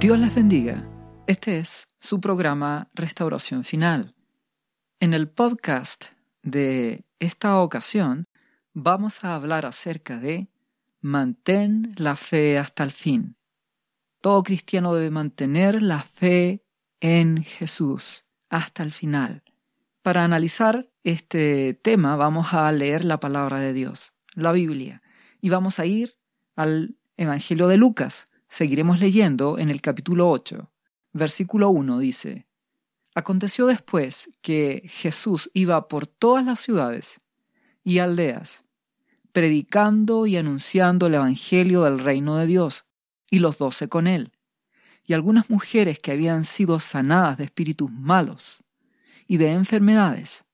Dios 0.00 0.16
les 0.16 0.32
bendiga. 0.32 0.88
Este 1.26 1.58
es 1.58 1.88
su 1.98 2.20
programa 2.20 2.88
Restauración 2.94 3.64
Final. 3.64 4.14
En 5.00 5.12
el 5.12 5.28
podcast 5.28 6.04
de 6.44 7.04
esta 7.18 7.58
ocasión 7.58 8.28
vamos 8.74 9.24
a 9.24 9.34
hablar 9.34 9.66
acerca 9.66 10.20
de 10.20 10.46
mantén 11.00 11.94
la 11.96 12.14
fe 12.14 12.58
hasta 12.58 12.84
el 12.84 12.92
fin. 12.92 13.34
Todo 14.20 14.44
cristiano 14.44 14.94
debe 14.94 15.10
mantener 15.10 15.82
la 15.82 16.04
fe 16.04 16.62
en 17.00 17.42
Jesús 17.42 18.24
hasta 18.50 18.84
el 18.84 18.92
final. 18.92 19.42
Para 20.02 20.22
analizar 20.22 20.88
este 21.02 21.74
tema 21.74 22.14
vamos 22.14 22.54
a 22.54 22.70
leer 22.70 23.04
la 23.04 23.18
palabra 23.18 23.58
de 23.58 23.72
Dios, 23.72 24.12
la 24.34 24.52
Biblia, 24.52 25.02
y 25.40 25.50
vamos 25.50 25.80
a 25.80 25.86
ir 25.86 26.16
al 26.54 26.96
Evangelio 27.16 27.66
de 27.66 27.78
Lucas. 27.78 28.27
Seguiremos 28.48 28.98
leyendo 28.98 29.58
en 29.58 29.70
el 29.70 29.80
capítulo 29.80 30.30
8, 30.30 30.70
versículo 31.12 31.70
1 31.70 31.98
dice, 31.98 32.46
Aconteció 33.14 33.66
después 33.66 34.30
que 34.42 34.82
Jesús 34.86 35.50
iba 35.54 35.88
por 35.88 36.06
todas 36.06 36.44
las 36.44 36.60
ciudades 36.60 37.20
y 37.84 37.98
aldeas, 37.98 38.64
predicando 39.32 40.26
y 40.26 40.36
anunciando 40.36 41.06
el 41.06 41.14
Evangelio 41.14 41.84
del 41.84 41.98
reino 41.98 42.36
de 42.36 42.46
Dios, 42.46 42.84
y 43.30 43.40
los 43.40 43.58
doce 43.58 43.88
con 43.88 44.06
él, 44.06 44.32
y 45.04 45.12
algunas 45.12 45.50
mujeres 45.50 45.98
que 45.98 46.12
habían 46.12 46.44
sido 46.44 46.80
sanadas 46.80 47.38
de 47.38 47.44
espíritus 47.44 47.90
malos 47.90 48.64
y 49.26 49.36
de 49.36 49.52
enfermedades, 49.52 50.46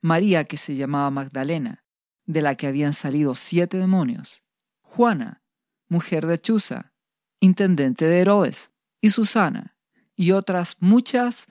María 0.00 0.44
que 0.44 0.56
se 0.56 0.74
llamaba 0.74 1.10
Magdalena, 1.10 1.84
de 2.26 2.42
la 2.42 2.54
que 2.56 2.66
habían 2.66 2.92
salido 2.92 3.34
siete 3.34 3.76
demonios, 3.76 4.42
Juana, 4.80 5.42
mujer 5.88 6.26
de 6.26 6.38
Chuza, 6.38 6.89
intendente 7.40 8.06
de 8.06 8.20
Herodes, 8.20 8.70
y 9.00 9.10
Susana, 9.10 9.76
y 10.14 10.32
otras 10.32 10.76
muchas 10.80 11.46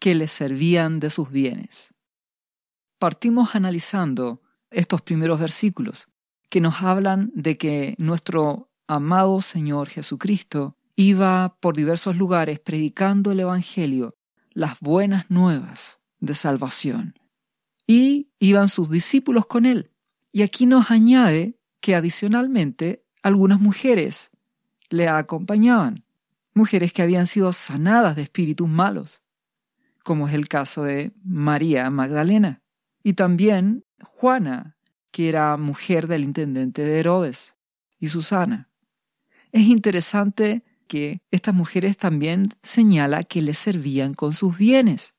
que 0.00 0.14
le 0.14 0.26
servían 0.26 0.98
de 0.98 1.10
sus 1.10 1.30
bienes. 1.30 1.94
Partimos 2.98 3.54
analizando 3.54 4.42
estos 4.70 5.02
primeros 5.02 5.38
versículos 5.38 6.08
que 6.50 6.60
nos 6.60 6.82
hablan 6.82 7.30
de 7.34 7.56
que 7.56 7.94
nuestro 7.98 8.70
amado 8.88 9.40
Señor 9.40 9.88
Jesucristo 9.88 10.76
iba 10.96 11.56
por 11.60 11.76
diversos 11.76 12.16
lugares 12.16 12.58
predicando 12.58 13.30
el 13.30 13.40
Evangelio, 13.40 14.16
las 14.50 14.80
buenas 14.80 15.30
nuevas 15.30 16.00
de 16.18 16.34
salvación. 16.34 17.14
Y 17.86 18.32
iban 18.38 18.68
sus 18.68 18.90
discípulos 18.90 19.46
con 19.46 19.66
él. 19.66 19.92
Y 20.32 20.42
aquí 20.42 20.66
nos 20.66 20.90
añade 20.90 21.58
que 21.80 21.94
adicionalmente 21.94 23.04
algunas 23.22 23.60
mujeres 23.60 24.31
le 24.92 25.08
acompañaban, 25.08 26.04
mujeres 26.54 26.92
que 26.92 27.02
habían 27.02 27.26
sido 27.26 27.52
sanadas 27.52 28.16
de 28.16 28.22
espíritus 28.22 28.68
malos, 28.68 29.22
como 30.04 30.28
es 30.28 30.34
el 30.34 30.48
caso 30.48 30.84
de 30.84 31.12
María 31.24 31.88
Magdalena, 31.90 32.62
y 33.02 33.14
también 33.14 33.84
Juana, 34.02 34.76
que 35.10 35.28
era 35.28 35.56
mujer 35.56 36.06
del 36.06 36.24
intendente 36.24 36.82
de 36.82 37.00
Herodes, 37.00 37.56
y 37.98 38.08
Susana. 38.08 38.68
Es 39.52 39.62
interesante 39.62 40.64
que 40.88 41.22
estas 41.30 41.54
mujeres 41.54 41.96
también 41.96 42.50
señala 42.62 43.22
que 43.22 43.42
le 43.42 43.54
servían 43.54 44.12
con 44.12 44.32
sus 44.32 44.58
bienes. 44.58 45.14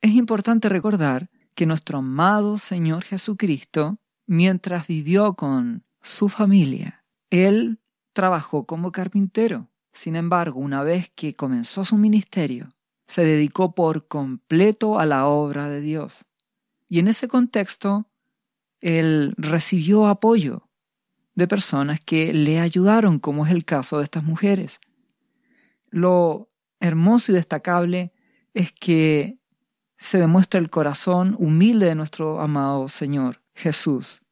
Es 0.00 0.12
importante 0.12 0.68
recordar 0.68 1.30
que 1.54 1.66
nuestro 1.66 1.98
amado 1.98 2.58
Señor 2.58 3.04
Jesucristo, 3.04 3.98
mientras 4.26 4.86
vivió 4.86 5.34
con 5.34 5.84
su 6.02 6.28
familia, 6.28 7.04
Él 7.30 7.78
trabajó 8.14 8.64
como 8.64 8.92
carpintero. 8.92 9.68
Sin 9.92 10.16
embargo, 10.16 10.58
una 10.58 10.82
vez 10.82 11.10
que 11.14 11.36
comenzó 11.36 11.84
su 11.84 11.98
ministerio, 11.98 12.70
se 13.06 13.22
dedicó 13.22 13.74
por 13.74 14.08
completo 14.08 14.98
a 14.98 15.04
la 15.04 15.26
obra 15.26 15.68
de 15.68 15.80
Dios. 15.80 16.24
Y 16.88 17.00
en 17.00 17.08
ese 17.08 17.28
contexto, 17.28 18.08
Él 18.80 19.34
recibió 19.36 20.06
apoyo 20.06 20.68
de 21.34 21.46
personas 21.46 22.00
que 22.00 22.32
le 22.32 22.60
ayudaron, 22.60 23.18
como 23.18 23.44
es 23.44 23.52
el 23.52 23.64
caso 23.64 23.98
de 23.98 24.04
estas 24.04 24.24
mujeres. 24.24 24.80
Lo 25.90 26.50
hermoso 26.80 27.32
y 27.32 27.34
destacable 27.34 28.12
es 28.52 28.72
que 28.72 29.38
se 29.98 30.18
demuestra 30.18 30.60
el 30.60 30.70
corazón 30.70 31.36
humilde 31.38 31.86
de 31.86 31.94
nuestro 31.94 32.40
amado 32.40 32.88
Señor 32.88 33.42
Jesús, 33.54 34.22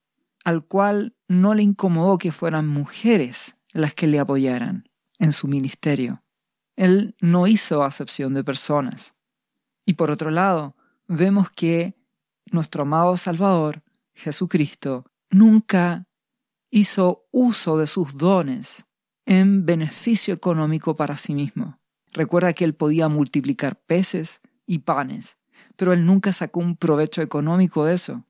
al 0.44 0.65
cual 0.65 1.15
no 1.28 1.54
le 1.54 1.62
incomodó 1.62 2.19
que 2.19 2.32
fueran 2.32 2.69
mujeres 2.69 3.56
las 3.72 3.94
que 3.94 4.06
le 4.06 4.19
apoyaran 4.19 4.88
en 5.19 5.33
su 5.33 5.49
ministerio. 5.49 6.22
Él 6.77 7.16
no 7.21 7.47
hizo 7.47 7.83
acepción 7.83 8.34
de 8.34 8.44
personas. 8.44 9.15
Y 9.84 9.94
por 9.94 10.10
otro 10.10 10.31
lado, 10.31 10.77
vemos 11.09 11.50
que 11.50 11.97
nuestro 12.50 12.83
amado 12.83 13.16
Salvador, 13.16 13.83
Jesucristo, 14.15 15.06
nunca 15.31 16.06
hizo 16.71 17.27
uso 17.31 17.78
de 17.78 17.87
sus 17.87 18.16
dones 18.16 18.87
en 19.27 19.66
beneficio 19.66 20.34
económico 20.34 20.97
para 20.97 21.16
sí 21.16 21.34
mismo. 21.34 21.78
Recuerda 22.12 22.53
que 22.53 22.65
él 22.65 22.75
podía 22.75 23.09
multiplicar 23.09 23.81
peces 23.81 24.41
y 24.66 24.81
panes, 24.81 25.39
pero 25.77 25.93
él 25.93 26.04
nunca 26.04 26.33
sacó 26.33 26.60
un 26.60 26.77
provecho 26.77 27.22
económico 27.22 27.84
de 27.84 27.94
eso. 27.94 28.25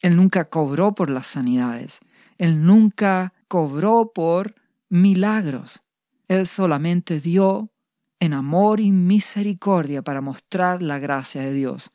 Él 0.00 0.16
nunca 0.16 0.48
cobró 0.48 0.94
por 0.94 1.10
las 1.10 1.28
sanidades. 1.28 1.98
Él 2.38 2.64
nunca 2.64 3.34
cobró 3.52 4.12
por 4.14 4.54
milagros. 4.88 5.82
Él 6.26 6.46
solamente 6.46 7.20
dio 7.20 7.70
en 8.18 8.32
amor 8.32 8.80
y 8.80 8.90
misericordia 8.90 10.00
para 10.00 10.22
mostrar 10.22 10.80
la 10.80 10.98
gracia 10.98 11.42
de 11.42 11.52
Dios. 11.52 11.92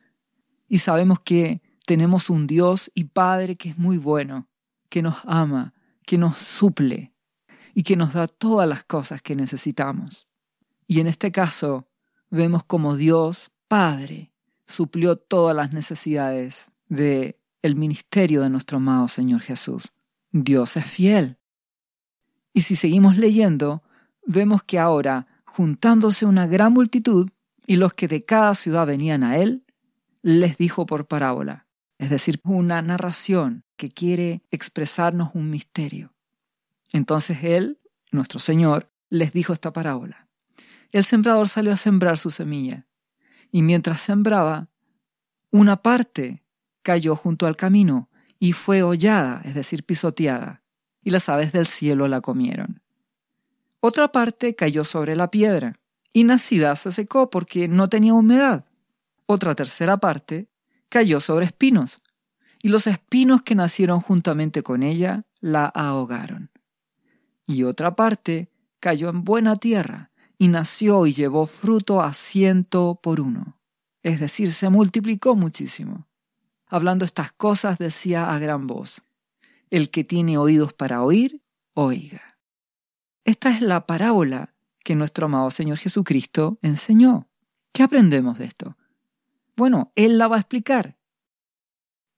Y 0.68 0.78
sabemos 0.78 1.18
que 1.18 1.60
tenemos 1.84 2.30
un 2.30 2.46
Dios 2.46 2.92
y 2.94 3.06
Padre 3.06 3.56
que 3.56 3.70
es 3.70 3.76
muy 3.76 3.98
bueno, 3.98 4.48
que 4.88 5.02
nos 5.02 5.16
ama, 5.24 5.74
que 6.06 6.16
nos 6.16 6.38
suple 6.38 7.12
y 7.74 7.82
que 7.82 7.96
nos 7.96 8.12
da 8.12 8.28
todas 8.28 8.68
las 8.68 8.84
cosas 8.84 9.20
que 9.20 9.34
necesitamos. 9.34 10.28
Y 10.86 11.00
en 11.00 11.08
este 11.08 11.32
caso 11.32 11.88
vemos 12.30 12.62
como 12.62 12.94
Dios 12.94 13.50
Padre 13.66 14.32
suplió 14.64 15.16
todas 15.16 15.56
las 15.56 15.72
necesidades 15.72 16.70
de 16.86 17.40
el 17.62 17.74
ministerio 17.74 18.42
de 18.42 18.48
nuestro 18.48 18.76
amado 18.76 19.08
Señor 19.08 19.40
Jesús. 19.40 19.92
Dios 20.30 20.76
es 20.76 20.86
fiel. 20.86 21.37
Y 22.58 22.62
si 22.62 22.74
seguimos 22.74 23.16
leyendo, 23.16 23.84
vemos 24.26 24.64
que 24.64 24.80
ahora, 24.80 25.28
juntándose 25.44 26.26
una 26.26 26.48
gran 26.48 26.72
multitud, 26.72 27.30
y 27.68 27.76
los 27.76 27.94
que 27.94 28.08
de 28.08 28.24
cada 28.24 28.52
ciudad 28.56 28.84
venían 28.84 29.22
a 29.22 29.36
él, 29.38 29.64
les 30.22 30.56
dijo 30.56 30.84
por 30.84 31.06
parábola, 31.06 31.68
es 31.98 32.10
decir, 32.10 32.40
una 32.42 32.82
narración 32.82 33.62
que 33.76 33.90
quiere 33.90 34.42
expresarnos 34.50 35.30
un 35.34 35.50
misterio. 35.50 36.16
Entonces 36.92 37.44
él, 37.44 37.78
nuestro 38.10 38.40
Señor, 38.40 38.90
les 39.08 39.32
dijo 39.32 39.52
esta 39.52 39.72
parábola. 39.72 40.26
El 40.90 41.04
sembrador 41.04 41.48
salió 41.48 41.72
a 41.72 41.76
sembrar 41.76 42.18
su 42.18 42.30
semilla, 42.30 42.88
y 43.52 43.62
mientras 43.62 44.00
sembraba, 44.00 44.68
una 45.52 45.80
parte 45.80 46.42
cayó 46.82 47.14
junto 47.14 47.46
al 47.46 47.54
camino 47.54 48.10
y 48.40 48.50
fue 48.50 48.82
hollada, 48.82 49.42
es 49.44 49.54
decir, 49.54 49.84
pisoteada, 49.84 50.57
y 51.02 51.10
las 51.10 51.28
aves 51.28 51.52
del 51.52 51.66
cielo 51.66 52.08
la 52.08 52.20
comieron. 52.20 52.82
Otra 53.80 54.10
parte 54.10 54.54
cayó 54.54 54.84
sobre 54.84 55.14
la 55.14 55.30
piedra, 55.30 55.78
y 56.12 56.24
nacida 56.24 56.74
se 56.76 56.90
secó 56.90 57.30
porque 57.30 57.68
no 57.68 57.88
tenía 57.88 58.14
humedad. 58.14 58.64
Otra 59.26 59.54
tercera 59.54 59.98
parte 59.98 60.48
cayó 60.88 61.20
sobre 61.20 61.46
espinos, 61.46 62.02
y 62.62 62.68
los 62.68 62.86
espinos 62.86 63.42
que 63.42 63.54
nacieron 63.54 64.00
juntamente 64.00 64.62
con 64.62 64.82
ella 64.82 65.24
la 65.40 65.66
ahogaron. 65.66 66.50
Y 67.46 67.62
otra 67.62 67.94
parte 67.94 68.50
cayó 68.80 69.10
en 69.10 69.24
buena 69.24 69.56
tierra, 69.56 70.10
y 70.38 70.48
nació 70.48 71.06
y 71.06 71.12
llevó 71.12 71.46
fruto 71.46 72.00
a 72.00 72.12
ciento 72.12 72.98
por 73.02 73.20
uno. 73.20 73.58
Es 74.02 74.20
decir, 74.20 74.52
se 74.52 74.70
multiplicó 74.70 75.34
muchísimo. 75.34 76.06
Hablando 76.66 77.04
estas 77.04 77.32
cosas 77.32 77.78
decía 77.78 78.32
a 78.32 78.38
gran 78.38 78.66
voz, 78.66 79.02
El 79.70 79.90
que 79.90 80.04
tiene 80.04 80.38
oídos 80.38 80.72
para 80.72 81.02
oír, 81.02 81.42
oiga. 81.74 82.38
Esta 83.24 83.50
es 83.50 83.60
la 83.60 83.86
parábola 83.86 84.54
que 84.82 84.94
nuestro 84.94 85.26
amado 85.26 85.50
Señor 85.50 85.78
Jesucristo 85.78 86.58
enseñó. 86.62 87.28
¿Qué 87.72 87.82
aprendemos 87.82 88.38
de 88.38 88.46
esto? 88.46 88.76
Bueno, 89.56 89.92
Él 89.94 90.16
la 90.16 90.28
va 90.28 90.36
a 90.36 90.40
explicar. 90.40 90.96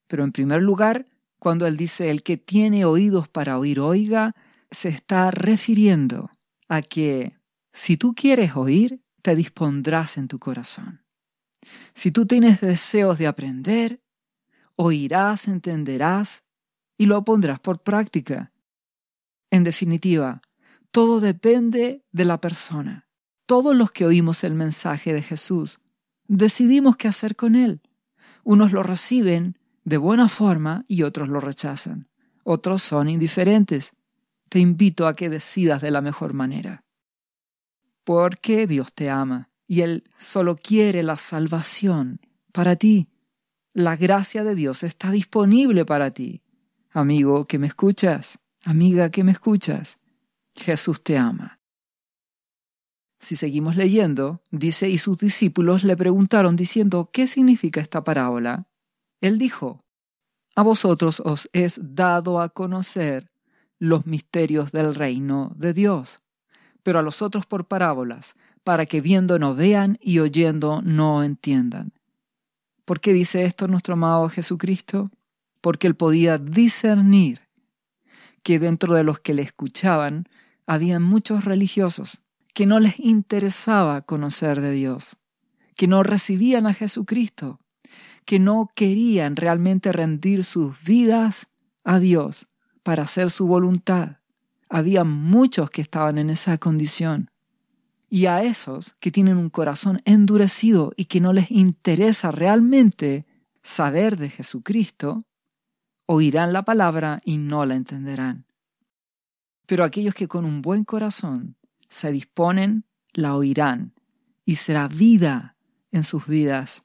Pero 0.07 0.25
en 0.25 0.33
primer 0.33 0.63
lugar, 0.63 1.07
cuando 1.39 1.67
Él 1.67 1.77
dice 1.77 2.11
el 2.11 2.23
que 2.23 2.37
tiene 2.37 2.85
oídos 2.85 3.29
para 3.29 3.59
oír, 3.59 3.81
oiga, 3.81 4.35
se 4.71 4.89
está 4.89 5.31
refiriendo 5.31 6.31
a 6.69 6.83
que 6.83 7.37
si 7.73 7.97
tú 7.97 8.15
quieres 8.15 8.55
oír, 8.55 9.03
te 9.23 9.35
dispondrás 9.35 10.17
en 10.17 10.29
tu 10.29 10.39
corazón. 10.39 11.03
Si 11.95 12.11
tú 12.11 12.27
tienes 12.27 12.61
deseos 12.61 13.19
de 13.19 13.27
aprender, 13.27 14.01
oirás, 14.77 15.49
entenderás 15.49 16.45
y 17.01 17.07
lo 17.07 17.25
pondrás 17.25 17.59
por 17.61 17.83
práctica. 17.83 18.53
En 19.51 19.65
definitiva, 19.65 20.43
todo 20.91 21.21
depende 21.21 22.05
de 22.13 22.25
la 22.27 22.43
persona. 22.43 23.09
todos 23.47 23.75
los 23.75 23.91
que 23.91 24.05
oímos 24.05 24.45
el 24.45 24.55
mensaje 24.55 25.15
de 25.15 25.23
Jesús 25.23 25.81
decidimos 26.29 26.97
qué 26.97 27.09
hacer 27.09 27.37
con 27.37 27.57
él. 27.57 27.81
Unos 28.45 28.73
lo 28.73 28.83
reciben 28.83 29.57
de 29.83 29.97
buena 29.97 30.29
forma 30.29 30.85
y 30.89 31.03
otros 31.03 31.31
lo 31.31 31.41
rechazan. 31.41 32.11
Otros 32.45 32.83
son 32.83 33.09
indiferentes. 33.09 33.93
Te 34.51 34.59
invito 34.59 35.07
a 35.07 35.17
que 35.17 35.31
decidas 35.31 35.81
de 35.81 35.91
la 35.91 36.03
mejor 36.03 36.35
manera. 36.35 36.85
Porque 38.05 38.67
Dios 38.67 38.93
te 38.93 39.09
ama 39.09 39.49
y 39.67 39.81
Él 39.81 40.05
solo 40.19 40.55
quiere 40.55 41.03
la 41.03 41.17
salvación 41.17 42.21
para 42.53 42.77
ti. 42.77 43.09
La 43.73 43.97
gracia 43.97 44.45
de 44.45 44.55
Dios 44.55 44.83
está 44.83 45.11
disponible 45.11 45.87
para 45.87 46.11
ti. 46.11 46.43
Amigo 46.93 47.45
que 47.47 47.61
me 47.61 47.69
escuchas, 47.69 48.41
amiga 48.65 49.11
que 49.11 49.23
me 49.23 49.31
escuchas, 49.31 50.01
Jesús 50.57 51.05
te 51.05 51.17
ama. 51.17 51.61
Si 53.21 53.37
seguimos 53.37 53.77
leyendo, 53.77 54.43
dice, 54.51 54.89
y 54.89 54.99
sus 54.99 55.17
discípulos 55.19 55.85
le 55.85 55.97
preguntaron 55.97 56.57
diciendo, 56.57 57.11
¿qué 57.13 57.29
significa 57.29 57.81
esta 57.81 58.03
parábola? 58.03 58.67
Él 59.21 59.39
dijo, 59.39 59.85
a 60.57 60.65
vosotros 60.65 61.21
os 61.21 61.49
es 61.53 61.75
dado 61.81 62.41
a 62.41 62.49
conocer 62.49 63.31
los 63.79 64.07
misterios 64.07 64.73
del 64.73 64.97
reino 64.97 65.53
de 65.55 65.73
Dios, 65.73 66.19
pero 66.83 66.99
a 66.99 67.03
los 67.03 67.23
otros 67.23 67.47
por 67.47 67.69
parábolas, 67.69 68.35
para 68.65 68.85
que 68.87 69.01
viendo 69.01 69.39
no 69.39 69.55
vean 69.55 69.97
y 70.01 70.19
oyendo 70.19 70.83
no 70.83 71.23
entiendan. 71.23 71.93
¿Por 72.85 72.99
qué 72.99 73.13
dice 73.13 73.45
esto 73.45 73.69
nuestro 73.69 73.95
amado 73.95 74.29
Jesucristo? 74.29 75.13
Porque 75.61 75.87
él 75.87 75.95
podía 75.95 76.39
discernir 76.39 77.49
que 78.43 78.59
dentro 78.59 78.95
de 78.95 79.05
los 79.05 79.21
que 79.21 79.35
le 79.35 79.43
escuchaban 79.43 80.25
había 80.67 81.01
muchos 81.01 81.45
religiosos 81.45 82.23
que 82.55 82.67
no 82.67 82.81
les 82.81 82.99
interesaba 82.99 84.03
conocer 84.03 84.61
de 84.61 84.73
Dios, 84.73 85.17
que 85.77 85.87
no 85.87 86.03
recibían 86.03 86.67
a 86.67 86.75
Jesucristo, 86.75 87.61
que 88.25 88.39
no 88.39 88.71
querían 88.75 89.37
realmente 89.37 89.93
rendir 89.93 90.45
sus 90.45 90.81
vidas 90.83 91.49
a 91.85 91.99
Dios 91.99 92.49
para 92.83 93.05
hacer 93.05 93.31
su 93.31 93.47
voluntad. 93.47 94.19
Había 94.69 95.05
muchos 95.05 95.71
que 95.71 95.83
estaban 95.83 96.19
en 96.19 96.31
esa 96.31 96.59
condición. 96.59 97.31
Y 98.09 98.27
a 98.27 98.43
esos 98.43 98.97
que 98.99 99.11
tienen 99.11 99.37
un 99.37 99.51
corazón 99.51 100.03
endurecido 100.05 100.93
y 100.97 101.05
que 101.07 101.21
no 101.21 101.33
les 101.33 101.51
interesa 101.51 102.33
realmente 102.33 103.27
saber 103.63 104.17
de 104.17 104.31
Jesucristo, 104.31 105.25
oirán 106.13 106.53
la 106.53 106.65
palabra 106.65 107.21
y 107.25 107.37
no 107.37 107.65
la 107.65 107.77
entenderán. 107.77 108.45
Pero 109.67 109.85
aquellos 109.85 110.13
que 110.13 110.27
con 110.27 110.45
un 110.45 110.61
buen 110.61 110.85
corazón 110.85 111.57
se 111.89 112.11
disponen, 112.11 112.85
la 113.13 113.37
oirán 113.37 113.95
y 114.45 114.57
será 114.57 114.89
vida 114.89 115.57
en 115.93 116.03
sus 116.03 116.27
vidas. 116.27 116.85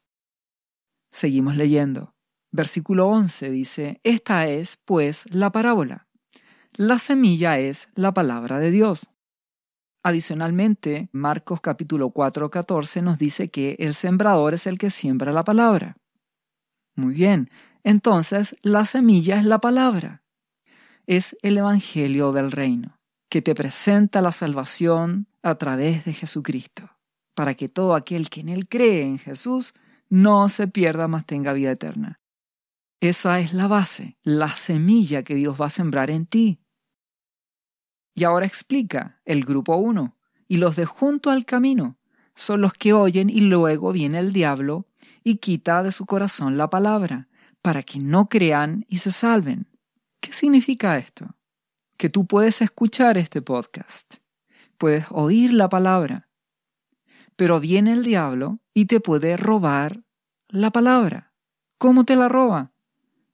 Seguimos 1.10 1.57
leyendo. 1.57 2.13
Versículo 2.51 3.07
11 3.07 3.50
dice, 3.50 4.00
Esta 4.04 4.45
es, 4.48 4.77
pues, 4.86 5.24
la 5.33 5.51
parábola. 5.51 6.07
La 6.75 7.00
semilla 7.00 7.57
es 7.57 7.89
la 7.95 8.13
palabra 8.13 8.60
de 8.60 8.69
Dios. 8.69 9.10
Adicionalmente, 10.04 11.10
Marcos 11.12 11.62
capítulo 11.62 12.12
4, 12.12 12.51
14 12.51 13.01
nos 13.01 13.18
dice 13.18 13.50
que 13.50 13.75
el 13.80 13.95
sembrador 13.95 14.54
es 14.54 14.68
el 14.68 14.77
que 14.77 14.92
siembra 14.92 15.31
la 15.31 15.44
palabra. 15.44 15.98
Muy 16.95 17.16
bien, 17.16 17.50
entonces 17.85 18.55
la 18.63 18.83
semilla 18.83 19.37
es 19.37 19.45
la 19.45 19.59
palabra. 19.59 20.23
Es 21.05 21.37
el 21.43 21.59
Evangelio 21.59 22.31
del 22.31 22.51
Reino 22.51 22.99
que 23.29 23.43
te 23.43 23.53
presenta 23.53 24.21
la 24.21 24.31
salvación 24.31 25.27
a 25.43 25.55
través 25.55 26.03
de 26.03 26.13
Jesucristo, 26.13 26.89
para 27.35 27.53
que 27.53 27.69
todo 27.69 27.93
aquel 27.93 28.31
que 28.31 28.41
en 28.41 28.49
Él 28.49 28.67
cree 28.67 29.03
en 29.03 29.19
Jesús 29.19 29.75
no 30.09 30.49
se 30.49 30.67
pierda, 30.67 31.07
mas 31.07 31.27
tenga 31.27 31.53
vida 31.53 31.71
eterna. 31.71 32.19
Esa 33.01 33.39
es 33.39 33.53
la 33.53 33.67
base, 33.67 34.17
la 34.23 34.49
semilla 34.49 35.21
que 35.21 35.35
Dios 35.35 35.55
va 35.61 35.67
a 35.67 35.69
sembrar 35.69 36.09
en 36.09 36.25
ti. 36.25 36.61
Y 38.15 38.23
ahora 38.23 38.47
explica 38.47 39.21
el 39.25 39.45
grupo 39.45 39.75
1, 39.75 40.17
y 40.47 40.57
los 40.57 40.75
de 40.75 40.85
junto 40.85 41.29
al 41.29 41.45
camino 41.45 41.99
son 42.33 42.61
los 42.61 42.73
que 42.73 42.93
oyen 42.93 43.29
y 43.29 43.41
luego 43.41 43.91
viene 43.91 44.17
el 44.17 44.33
diablo 44.33 44.88
y 45.23 45.38
quita 45.38 45.83
de 45.83 45.91
su 45.91 46.07
corazón 46.07 46.57
la 46.57 46.69
palabra, 46.69 47.27
para 47.65 47.83
que 47.83 48.00
no 48.00 48.29
crean 48.29 48.85
y 48.88 48.97
se 48.97 49.12
salven. 49.12 49.67
¿Qué 50.21 50.31
significa 50.31 50.97
esto? 50.97 51.35
que 51.97 52.09
tú 52.09 52.25
puedes 52.25 52.62
escuchar 52.62 53.17
este 53.17 53.41
podcast, 53.41 54.15
puedes 54.77 55.06
oír 55.09 55.53
la 55.53 55.69
palabra, 55.69 56.29
pero 57.35 57.59
viene 57.59 57.94
el 57.94 58.03
diablo 58.03 58.59
y 58.73 58.85
te 58.85 59.00
puede 59.00 59.38
robar 59.38 60.03
la 60.47 60.71
palabra. 60.71 61.33
¿Cómo 61.77 62.06
te 62.06 62.15
la 62.15 62.29
roba? 62.29 62.73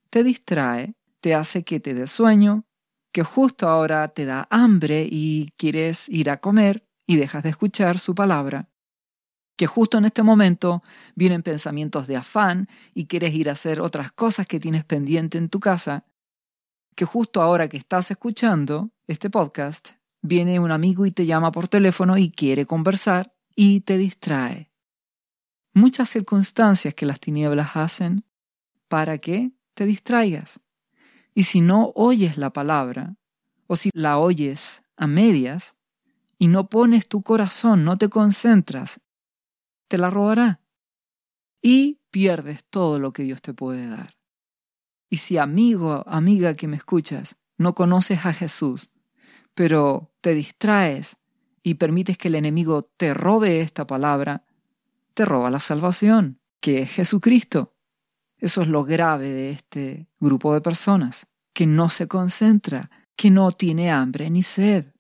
Te 0.10 0.24
distrae, 0.24 0.96
te 1.20 1.36
hace 1.36 1.64
que 1.64 1.80
te 1.80 1.94
dé 1.94 2.08
sueño, 2.08 2.66
que 3.12 3.24
justo 3.24 3.68
ahora 3.68 4.08
te 4.10 4.26
da 4.26 4.48
hambre 4.50 5.08
y 5.10 5.54
quieres 5.58 6.08
ir 6.10 6.30
a 6.30 6.38
comer 6.38 6.88
y 7.06 7.18
dejas 7.18 7.44
de 7.44 7.50
escuchar 7.50 8.00
su 8.00 8.16
palabra, 8.16 8.70
que 9.56 9.68
justo 9.68 9.98
en 9.98 10.06
este 10.06 10.24
momento 10.24 10.84
vienen 11.16 11.44
pensamientos 11.44 12.08
de 12.08 12.18
afán 12.18 12.68
y 12.94 13.06
quieres 13.06 13.34
ir 13.34 13.50
a 13.50 13.54
hacer 13.54 13.82
otras 13.82 14.12
cosas 14.12 14.48
que 14.48 14.60
tienes 14.60 14.84
pendiente 14.84 15.38
en 15.38 15.50
tu 15.50 15.60
casa 15.60 16.06
que 16.96 17.06
justo 17.06 17.42
ahora 17.42 17.70
que 17.70 17.78
estás 17.78 18.12
escuchando 18.12 18.92
este 19.08 19.30
podcast, 19.30 19.90
viene 20.22 20.60
un 20.60 20.72
amigo 20.72 21.06
y 21.06 21.12
te 21.12 21.26
llama 21.26 21.52
por 21.52 21.68
teléfono 21.68 22.18
y 22.18 22.30
quiere 22.30 22.66
conversar 22.66 23.34
y 23.56 23.82
te 23.82 23.98
distrae. 23.98 24.72
Muchas 25.74 26.10
circunstancias 26.10 26.94
que 26.94 27.06
las 27.06 27.20
tinieblas 27.20 27.72
hacen 27.76 28.26
para 28.88 29.18
que 29.18 29.52
te 29.74 29.86
distraigas. 29.86 30.60
Y 31.34 31.44
si 31.44 31.62
no 31.62 31.94
oyes 31.96 32.38
la 32.38 32.52
palabra, 32.52 33.16
o 33.68 33.78
si 33.78 33.90
la 33.94 34.18
oyes 34.18 34.84
a 34.98 35.08
medias, 35.08 35.76
y 36.38 36.48
no 36.48 36.68
pones 36.70 37.08
tu 37.08 37.22
corazón, 37.22 37.86
no 37.86 37.98
te 37.98 38.10
concentras, 38.10 39.00
te 39.92 39.98
la 39.98 40.10
robará. 40.10 40.62
Y 41.62 42.00
pierdes 42.12 42.64
todo 42.64 42.98
lo 42.98 43.12
que 43.12 43.24
Dios 43.24 43.42
te 43.42 43.54
puede 43.54 43.90
dar. 43.90 44.16
Y 45.10 45.18
si 45.18 45.38
amigo, 45.38 46.06
amiga 46.08 46.54
que 46.54 46.70
me 46.70 46.78
escuchas, 46.78 47.36
no 47.58 47.76
conoces 47.76 48.26
a 48.26 48.32
Jesús, 48.32 48.90
pero 49.54 50.14
te 50.22 50.34
distraes 50.34 51.18
y 51.62 51.74
permites 51.74 52.18
que 52.18 52.30
el 52.30 52.36
enemigo 52.36 52.90
te 52.96 53.14
robe 53.14 53.60
esta 53.60 53.86
palabra, 53.86 54.46
te 55.14 55.26
roba 55.26 55.52
la 55.52 55.60
salvación, 55.60 56.40
que 56.62 56.84
es 56.84 56.92
Jesucristo. 56.92 57.76
Eso 58.38 58.62
es 58.62 58.70
lo 58.70 58.86
grave 58.86 59.30
de 59.30 59.52
este 59.52 60.08
grupo 60.22 60.54
de 60.54 60.62
personas, 60.62 61.28
que 61.52 61.66
no 61.66 61.90
se 61.90 62.08
concentra, 62.08 62.90
que 63.18 63.30
no 63.30 63.52
tiene 63.52 63.92
hambre 63.92 64.30
ni 64.30 64.42
sed. 64.42 64.94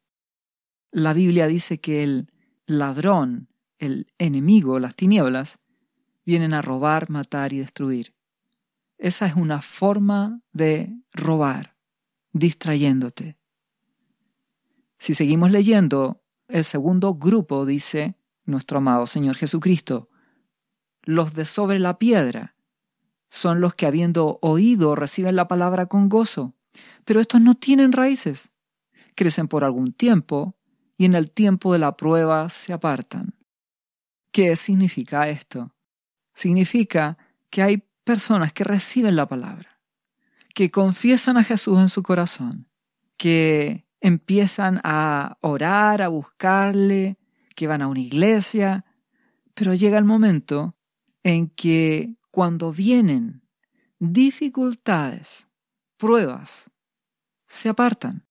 La 0.91 1.13
Biblia 1.13 1.48
dice 1.48 1.79
que 1.79 2.03
el 2.03 2.29
ladrón, 2.65 3.50
el 3.81 4.07
enemigo, 4.19 4.79
las 4.79 4.95
tinieblas, 4.95 5.59
vienen 6.23 6.53
a 6.53 6.61
robar, 6.61 7.09
matar 7.09 7.51
y 7.51 7.57
destruir. 7.57 8.13
Esa 8.97 9.25
es 9.25 9.35
una 9.35 9.61
forma 9.61 10.41
de 10.53 10.95
robar, 11.11 11.75
distrayéndote. 12.31 13.38
Si 15.00 15.15
seguimos 15.15 15.51
leyendo, 15.51 16.23
el 16.47 16.63
segundo 16.63 17.15
grupo 17.15 17.65
dice, 17.65 18.15
nuestro 18.45 18.77
amado 18.77 19.07
Señor 19.07 19.35
Jesucristo, 19.35 20.09
los 21.01 21.33
de 21.33 21.45
sobre 21.45 21.79
la 21.79 21.97
piedra 21.97 22.55
son 23.31 23.61
los 23.61 23.73
que 23.73 23.88
habiendo 23.88 24.38
oído 24.41 24.93
reciben 24.93 25.35
la 25.35 25.47
palabra 25.47 25.88
con 25.88 26.07
gozo, 26.07 26.53
pero 27.03 27.19
estos 27.19 27.41
no 27.41 27.55
tienen 27.55 27.93
raíces, 27.93 28.51
crecen 29.15 29.47
por 29.47 29.63
algún 29.63 29.93
tiempo 29.93 30.55
y 30.97 31.05
en 31.05 31.15
el 31.15 31.31
tiempo 31.31 31.73
de 31.73 31.79
la 31.79 31.97
prueba 31.97 32.50
se 32.50 32.73
apartan. 32.73 33.40
¿Qué 34.31 34.55
significa 34.55 35.27
esto? 35.27 35.73
Significa 36.33 37.17
que 37.50 37.61
hay 37.61 37.83
personas 38.03 38.53
que 38.53 38.63
reciben 38.63 39.15
la 39.15 39.27
palabra, 39.27 39.79
que 40.53 40.71
confiesan 40.71 41.38
a 41.38 41.43
Jesús 41.43 41.79
en 41.79 41.89
su 41.89 42.01
corazón, 42.01 42.69
que 43.17 43.85
empiezan 44.00 44.81
a 44.83 45.38
orar, 45.41 46.01
a 46.01 46.07
buscarle, 46.07 47.17
que 47.55 47.67
van 47.67 47.81
a 47.81 47.88
una 47.88 48.00
iglesia, 48.00 48.85
pero 49.53 49.73
llega 49.73 49.97
el 49.97 50.05
momento 50.05 50.75
en 51.23 51.50
que 51.50 52.15
cuando 52.31 52.71
vienen 52.71 53.43
dificultades, 54.00 55.47
pruebas, 55.97 56.71
se 57.47 57.69
apartan, 57.69 58.25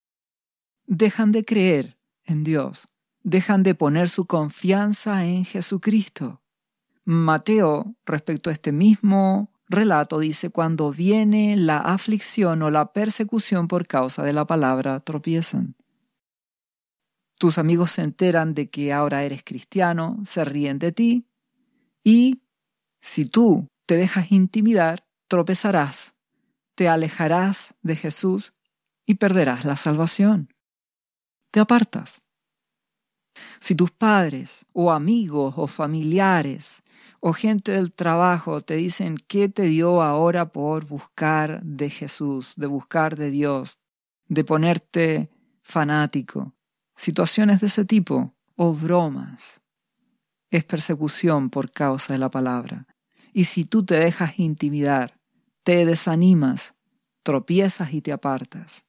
dejan 0.85 1.31
de 1.31 1.45
creer 1.45 1.97
en 2.25 2.43
Dios, 2.43 2.90
dejan 3.23 3.63
de 3.63 3.75
poner 3.75 4.09
su 4.09 4.25
confianza 4.25 5.25
en 5.25 5.45
Jesucristo. 5.45 6.41
Mateo, 7.03 7.95
respecto 8.05 8.49
a 8.49 8.53
este 8.53 8.71
mismo 8.71 9.51
relato 9.67 10.19
dice, 10.19 10.49
cuando 10.49 10.91
viene 10.91 11.55
la 11.55 11.79
aflicción 11.79 12.61
o 12.61 12.69
la 12.69 12.93
persecución 12.93 13.67
por 13.67 13.87
causa 13.87 14.23
de 14.23 14.33
la 14.33 14.45
palabra, 14.45 14.99
tropiezan. 14.99 15.75
tus 17.37 17.57
amigos 17.57 17.93
se 17.93 18.03
enteran 18.03 18.53
de 18.53 18.69
que 18.69 18.93
ahora 18.93 19.23
eres 19.23 19.43
cristiano, 19.43 20.19
se 20.29 20.45
ríen 20.45 20.77
de 20.77 20.91
ti 20.91 21.25
y 22.03 22.43
si 23.01 23.25
tú 23.25 23.67
te 23.87 23.95
dejas 23.95 24.31
intimidar, 24.31 25.07
tropezarás, 25.27 26.13
te 26.75 26.87
alejarás 26.87 27.73
de 27.81 27.95
Jesús 27.95 28.53
y 29.07 29.15
perderás 29.15 29.65
la 29.65 29.75
salvación. 29.75 30.53
Te 31.49 31.59
apartas. 31.59 32.20
Si 33.61 33.75
tus 33.75 33.91
padres 33.91 34.65
o 34.73 34.91
amigos 34.91 35.53
o 35.55 35.67
familiares 35.67 36.81
o 37.19 37.31
gente 37.31 37.73
del 37.73 37.91
trabajo 37.91 38.61
te 38.61 38.75
dicen 38.75 39.17
qué 39.27 39.49
te 39.49 39.63
dio 39.63 40.01
ahora 40.01 40.51
por 40.51 40.85
buscar 40.85 41.61
de 41.63 41.91
Jesús, 41.91 42.53
de 42.57 42.65
buscar 42.65 43.15
de 43.15 43.29
Dios, 43.29 43.77
de 44.27 44.43
ponerte 44.43 45.29
fanático, 45.61 46.55
situaciones 46.95 47.61
de 47.61 47.67
ese 47.67 47.85
tipo 47.85 48.33
o 48.55 48.73
bromas, 48.73 49.61
es 50.49 50.63
persecución 50.63 51.51
por 51.51 51.71
causa 51.71 52.13
de 52.13 52.19
la 52.19 52.31
palabra. 52.31 52.87
Y 53.31 53.43
si 53.43 53.63
tú 53.63 53.85
te 53.85 53.95
dejas 53.95 54.39
intimidar, 54.39 55.19
te 55.63 55.85
desanimas, 55.85 56.73
tropiezas 57.21 57.93
y 57.93 58.01
te 58.01 58.11
apartas. 58.11 58.85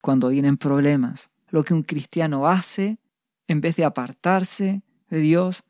Cuando 0.00 0.28
vienen 0.28 0.56
problemas, 0.56 1.30
lo 1.48 1.64
que 1.64 1.74
un 1.74 1.82
cristiano 1.82 2.46
hace, 2.46 2.98
en 3.48 3.62
vez 3.62 3.76
de 3.76 3.84
apartarse 3.84 4.82
de 5.08 5.18
Dios, 5.18 5.64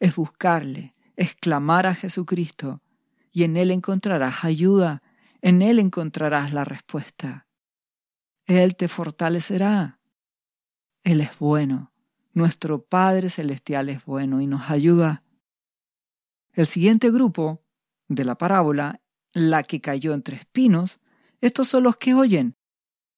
es 0.00 0.16
buscarle, 0.16 0.96
es 1.16 1.34
clamar 1.34 1.86
a 1.86 1.94
Jesucristo, 1.94 2.82
y 3.30 3.44
en 3.44 3.56
Él 3.56 3.70
encontrarás 3.70 4.42
ayuda, 4.42 5.02
en 5.42 5.62
Él 5.62 5.78
encontrarás 5.78 6.52
la 6.52 6.64
respuesta. 6.64 7.46
Él 8.46 8.74
te 8.74 8.88
fortalecerá. 8.88 10.00
Él 11.04 11.20
es 11.20 11.38
bueno. 11.38 11.92
Nuestro 12.32 12.82
Padre 12.82 13.28
Celestial 13.28 13.90
es 13.90 14.04
bueno 14.04 14.40
y 14.40 14.46
nos 14.46 14.70
ayuda. 14.70 15.22
El 16.52 16.66
siguiente 16.66 17.10
grupo 17.10 17.62
de 18.08 18.24
la 18.24 18.36
parábola, 18.36 19.00
la 19.32 19.62
que 19.62 19.80
cayó 19.80 20.14
entre 20.14 20.36
espinos, 20.36 21.00
estos 21.40 21.68
son 21.68 21.84
los 21.84 21.96
que 21.96 22.14
oyen, 22.14 22.56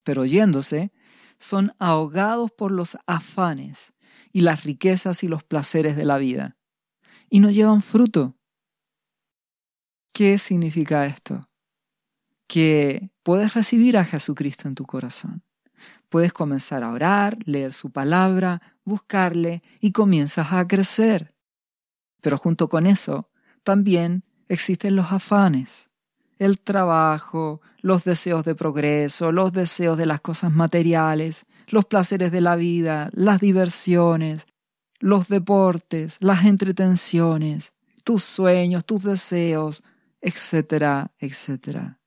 pero 0.03 0.23
oyéndose, 0.23 0.93
son 1.39 1.73
ahogados 1.79 2.51
por 2.51 2.73
los 2.73 2.99
afanes 3.07 3.92
y 4.33 4.41
las 4.41 4.65
riquezas 4.65 5.23
y 5.23 5.29
los 5.29 5.45
placeres 5.45 5.97
de 5.97 6.05
la 6.05 6.19
vida, 6.19 6.57
y 7.29 7.41
no 7.41 7.51
llevan 7.51 7.83
fruto. 7.83 8.37
¿Qué 10.13 10.39
significa 10.39 11.07
esto? 11.07 11.49
Que 12.47 13.11
puedes 13.23 13.55
recibir 13.55 13.97
a 13.97 14.05
Jesucristo 14.05 14.69
en 14.69 14.75
tu 14.75 14.85
corazón. 14.85 15.43
Puedes 16.09 16.33
comenzar 16.33 16.83
a 16.83 16.91
orar, 16.91 17.39
leer 17.45 17.73
su 17.73 17.91
palabra, 17.91 18.61
buscarle 18.85 19.63
y 19.81 19.93
comienzas 19.93 20.53
a 20.53 20.67
crecer. 20.67 21.35
Pero 22.21 22.39
junto 22.39 22.69
con 22.69 22.87
eso, 22.87 23.31
también 23.63 24.25
existen 24.49 24.97
los 24.97 25.13
afanes, 25.13 25.91
el 26.39 26.61
trabajo, 26.61 27.63
los 27.83 28.05
deseos 28.05 28.45
de 28.45 28.55
progreso, 28.55 29.33
los 29.33 29.53
deseos 29.53 29.99
de 29.99 30.07
las 30.07 30.21
cosas 30.21 30.53
materiales, 30.53 31.45
los 31.67 31.85
placeres 31.85 32.33
de 32.33 32.41
la 32.41 32.57
vida, 32.57 33.11
las 33.13 33.41
diversiones, 33.41 34.47
los 35.01 35.29
deportes, 35.29 36.17
las 36.21 36.45
entretenciones, 36.45 37.73
tus 38.05 38.23
sueños, 38.23 38.85
tus 38.85 39.03
deseos, 39.03 39.83
etcétera, 40.21 41.13
etcétera. 41.19 42.01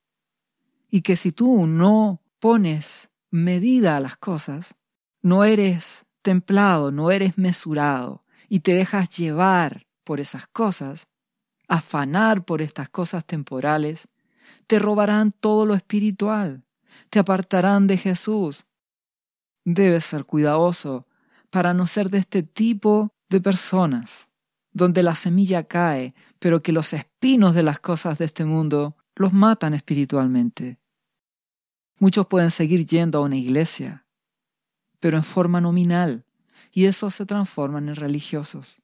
Y 0.90 1.02
que 1.02 1.16
si 1.16 1.30
tú 1.30 1.66
no 1.66 2.22
pones 2.40 3.10
medida 3.30 3.96
a 3.96 4.00
las 4.00 4.16
cosas, 4.16 4.74
no 5.20 5.44
eres 5.44 6.06
templado, 6.22 6.90
no 6.90 7.10
eres 7.10 7.36
mesurado 7.36 8.22
y 8.48 8.60
te 8.60 8.74
dejas 8.74 9.10
llevar 9.10 9.86
por 10.04 10.20
esas 10.20 10.46
cosas, 10.46 11.06
afanar 11.68 12.44
por 12.44 12.62
estas 12.62 12.88
cosas 12.88 13.26
temporales, 13.26 14.06
te 14.66 14.78
robarán 14.78 15.32
todo 15.32 15.66
lo 15.66 15.74
espiritual, 15.74 16.64
te 17.10 17.18
apartarán 17.18 17.86
de 17.86 17.96
Jesús. 17.96 18.66
Debes 19.64 20.04
ser 20.04 20.24
cuidadoso 20.24 21.06
para 21.50 21.74
no 21.74 21.86
ser 21.86 22.10
de 22.10 22.18
este 22.18 22.42
tipo 22.42 23.14
de 23.28 23.40
personas, 23.40 24.28
donde 24.72 25.02
la 25.02 25.14
semilla 25.14 25.64
cae, 25.64 26.14
pero 26.38 26.62
que 26.62 26.72
los 26.72 26.92
espinos 26.92 27.54
de 27.54 27.62
las 27.62 27.80
cosas 27.80 28.18
de 28.18 28.26
este 28.26 28.44
mundo 28.44 28.96
los 29.14 29.32
matan 29.32 29.74
espiritualmente. 29.74 30.78
Muchos 31.98 32.26
pueden 32.26 32.50
seguir 32.50 32.84
yendo 32.84 33.18
a 33.18 33.22
una 33.22 33.36
iglesia, 33.36 34.06
pero 35.00 35.16
en 35.16 35.24
forma 35.24 35.60
nominal, 35.60 36.26
y 36.72 36.84
esos 36.84 37.14
se 37.14 37.24
transforman 37.24 37.88
en 37.88 37.96
religiosos, 37.96 38.82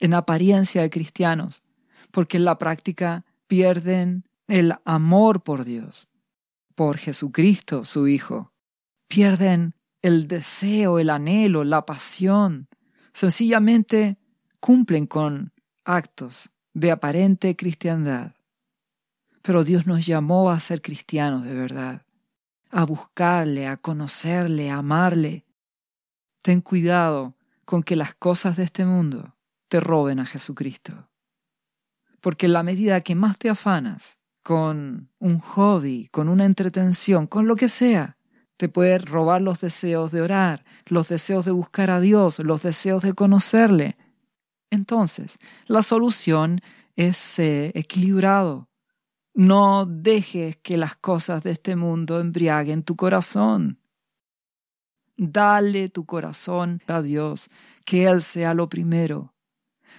en 0.00 0.12
apariencia 0.12 0.82
de 0.82 0.90
cristianos, 0.90 1.62
porque 2.10 2.36
en 2.36 2.44
la 2.44 2.58
práctica 2.58 3.24
pierden 3.46 4.28
el 4.46 4.74
amor 4.84 5.42
por 5.42 5.64
Dios, 5.64 6.08
por 6.74 6.98
Jesucristo, 6.98 7.84
su 7.84 8.08
Hijo. 8.08 8.52
Pierden 9.08 9.74
el 10.02 10.28
deseo, 10.28 10.98
el 10.98 11.10
anhelo, 11.10 11.64
la 11.64 11.86
pasión. 11.86 12.68
Sencillamente 13.12 14.18
cumplen 14.60 15.06
con 15.06 15.52
actos 15.84 16.50
de 16.72 16.90
aparente 16.90 17.56
cristiandad. 17.56 18.34
Pero 19.42 19.64
Dios 19.64 19.86
nos 19.86 20.04
llamó 20.04 20.50
a 20.50 20.58
ser 20.60 20.82
cristianos 20.82 21.44
de 21.44 21.54
verdad, 21.54 22.06
a 22.70 22.84
buscarle, 22.84 23.66
a 23.66 23.76
conocerle, 23.76 24.70
a 24.70 24.76
amarle. 24.76 25.44
Ten 26.42 26.60
cuidado 26.60 27.36
con 27.64 27.82
que 27.82 27.96
las 27.96 28.14
cosas 28.14 28.56
de 28.56 28.64
este 28.64 28.84
mundo 28.84 29.36
te 29.68 29.80
roben 29.80 30.18
a 30.18 30.26
Jesucristo. 30.26 31.08
Porque 32.20 32.46
en 32.46 32.54
la 32.54 32.62
medida 32.62 33.02
que 33.02 33.14
más 33.14 33.38
te 33.38 33.50
afanas 33.50 34.18
con 34.44 35.10
un 35.18 35.40
hobby, 35.40 36.08
con 36.12 36.28
una 36.28 36.44
entretención, 36.44 37.26
con 37.26 37.48
lo 37.48 37.56
que 37.56 37.68
sea, 37.68 38.16
te 38.56 38.68
puede 38.68 38.98
robar 38.98 39.42
los 39.42 39.60
deseos 39.60 40.12
de 40.12 40.22
orar, 40.22 40.64
los 40.86 41.08
deseos 41.08 41.44
de 41.44 41.50
buscar 41.50 41.90
a 41.90 41.98
Dios, 41.98 42.38
los 42.38 42.62
deseos 42.62 43.02
de 43.02 43.14
conocerle. 43.14 43.96
Entonces, 44.70 45.38
la 45.66 45.82
solución 45.82 46.60
es 46.94 47.38
equilibrado, 47.38 48.68
no 49.34 49.84
dejes 49.84 50.56
que 50.58 50.76
las 50.76 50.94
cosas 50.94 51.42
de 51.42 51.50
este 51.50 51.74
mundo 51.74 52.20
embriaguen 52.20 52.84
tu 52.84 52.94
corazón. 52.94 53.80
Dale 55.16 55.88
tu 55.88 56.06
corazón 56.06 56.82
a 56.86 57.02
Dios, 57.02 57.48
que 57.84 58.06
Él 58.06 58.22
sea 58.22 58.54
lo 58.54 58.68
primero. 58.68 59.34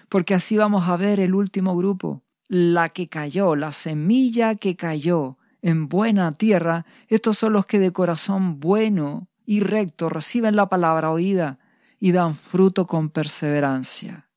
Porque 0.07 0.35
así 0.35 0.55
vamos 0.55 0.87
a 0.87 0.95
ver 0.95 1.19
el 1.19 1.35
último 1.35 1.75
grupo, 1.75 2.23
la 2.47 2.89
que 2.89 3.07
cayó, 3.07 3.55
la 3.55 3.71
semilla 3.71 4.55
que 4.55 4.75
cayó 4.75 5.37
en 5.61 5.87
buena 5.87 6.31
tierra. 6.31 6.85
Estos 7.07 7.37
son 7.37 7.53
los 7.53 7.65
que 7.65 7.79
de 7.79 7.91
corazón 7.91 8.59
bueno 8.59 9.27
y 9.45 9.59
recto 9.61 10.09
reciben 10.09 10.55
la 10.55 10.69
palabra 10.69 11.11
oída 11.11 11.59
y 11.99 12.11
dan 12.11 12.35
fruto 12.35 12.85
con 12.85 13.09
perseverancia. 13.09 14.29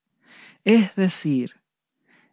Es 0.65 0.95
decir, 0.97 1.61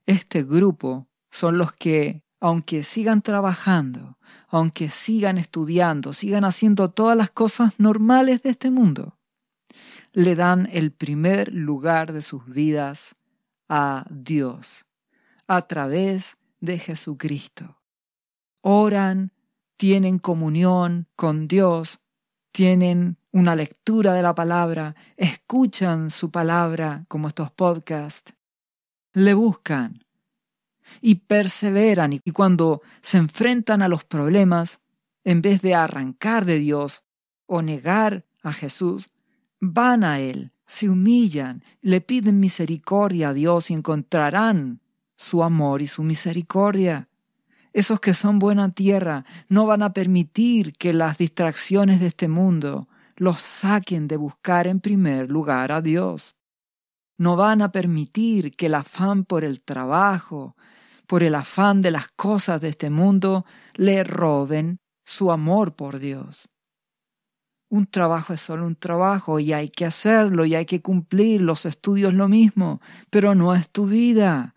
este 0.06 0.44
grupo 0.44 1.08
son 1.30 1.58
los 1.58 1.74
que 1.74 2.24
aunque 2.40 2.84
sigan 2.84 3.22
trabajando, 3.22 4.18
aunque 4.50 4.90
sigan 4.90 5.38
estudiando, 5.38 6.14
sigan 6.14 6.46
haciendo 6.46 6.92
todas 6.92 7.18
las 7.18 7.32
cosas 7.32 7.80
normales 7.80 8.44
de 8.44 8.52
este 8.52 8.70
mundo, 8.70 9.18
le 10.14 10.36
dan 10.36 10.70
el 10.72 10.92
primer 10.92 11.52
lugar 11.52 12.14
de 12.14 12.22
sus 12.22 12.46
vidas 12.46 13.16
a 13.68 14.06
Dios 14.10 14.86
a 15.48 15.62
través 15.64 16.38
de 16.60 16.80
Jesucristo. 16.80 17.82
Oran, 18.62 19.32
tienen 19.78 20.20
comunión 20.20 21.08
con 21.16 21.48
Dios, 21.48 22.00
tienen 22.52 23.18
una 23.32 23.56
lectura 23.56 24.14
de 24.14 24.22
la 24.22 24.34
palabra, 24.34 24.96
escuchan 25.18 26.10
su 26.10 26.32
palabra 26.32 27.06
como 27.08 27.28
estos 27.28 27.52
podcasts, 27.52 28.34
le 29.14 29.34
buscan, 29.34 30.06
y 31.02 31.16
perseveran 31.16 32.14
y 32.14 32.20
cuando 32.32 32.82
se 33.02 33.18
enfrentan 33.18 33.82
a 33.82 33.88
los 33.88 34.04
problemas, 34.04 34.80
en 35.24 35.42
vez 35.42 35.62
de 35.62 35.76
arrancar 35.76 36.46
de 36.46 36.60
Dios 36.60 37.04
o 37.48 37.62
negar 37.62 38.26
a 38.44 38.54
Jesús, 38.54 39.10
van 39.60 40.04
a 40.04 40.20
Él, 40.20 40.52
se 40.66 40.90
humillan, 40.90 41.64
le 41.82 42.02
piden 42.02 42.40
misericordia 42.40 43.30
a 43.30 43.34
Dios 43.34 43.72
y 43.72 43.74
encontrarán 43.74 44.82
su 45.16 45.44
amor 45.44 45.82
y 45.82 45.88
su 45.88 46.04
misericordia. 46.04 47.10
Esos 47.74 48.00
que 48.00 48.14
son 48.14 48.40
buena 48.40 48.72
tierra 48.72 49.26
no 49.50 49.66
van 49.66 49.84
a 49.84 49.94
permitir 49.94 50.74
que 50.74 50.94
las 50.94 51.18
distracciones 51.18 52.00
de 52.00 52.08
este 52.08 52.28
mundo 52.28 52.88
los 53.18 53.42
saquen 53.42 54.08
de 54.08 54.18
buscar 54.18 54.68
en 54.68 54.80
primer 54.80 55.30
lugar 55.30 55.72
a 55.72 55.82
Dios. 55.82 56.36
No 57.18 57.36
van 57.36 57.62
a 57.62 57.72
permitir 57.72 58.56
que 58.56 58.66
el 58.66 58.76
afán 58.76 59.24
por 59.24 59.44
el 59.44 59.62
trabajo, 59.62 60.56
por 61.08 61.24
el 61.24 61.36
afán 61.36 61.82
de 61.82 61.92
las 61.92 62.08
cosas 62.10 62.60
de 62.62 62.70
este 62.70 62.90
mundo, 62.90 63.46
le 63.74 64.04
roben 64.04 64.80
su 65.06 65.32
amor 65.32 65.76
por 65.76 66.00
Dios. 66.00 66.50
un 67.70 67.86
trabajo 67.88 68.34
es 68.34 68.42
solo 68.42 68.66
un 68.66 68.76
trabajo 68.76 69.40
y 69.40 69.52
hay 69.52 69.70
que 69.70 69.86
hacerlo 69.86 70.46
y 70.46 70.56
hay 70.56 70.66
que 70.66 70.82
cumplir, 70.82 71.42
los 71.42 71.66
estudios 71.66 72.14
lo 72.14 72.30
mismo, 72.30 72.80
pero 73.10 73.36
no 73.36 73.54
es 73.54 73.70
tu 73.70 73.88
vida, 73.88 74.55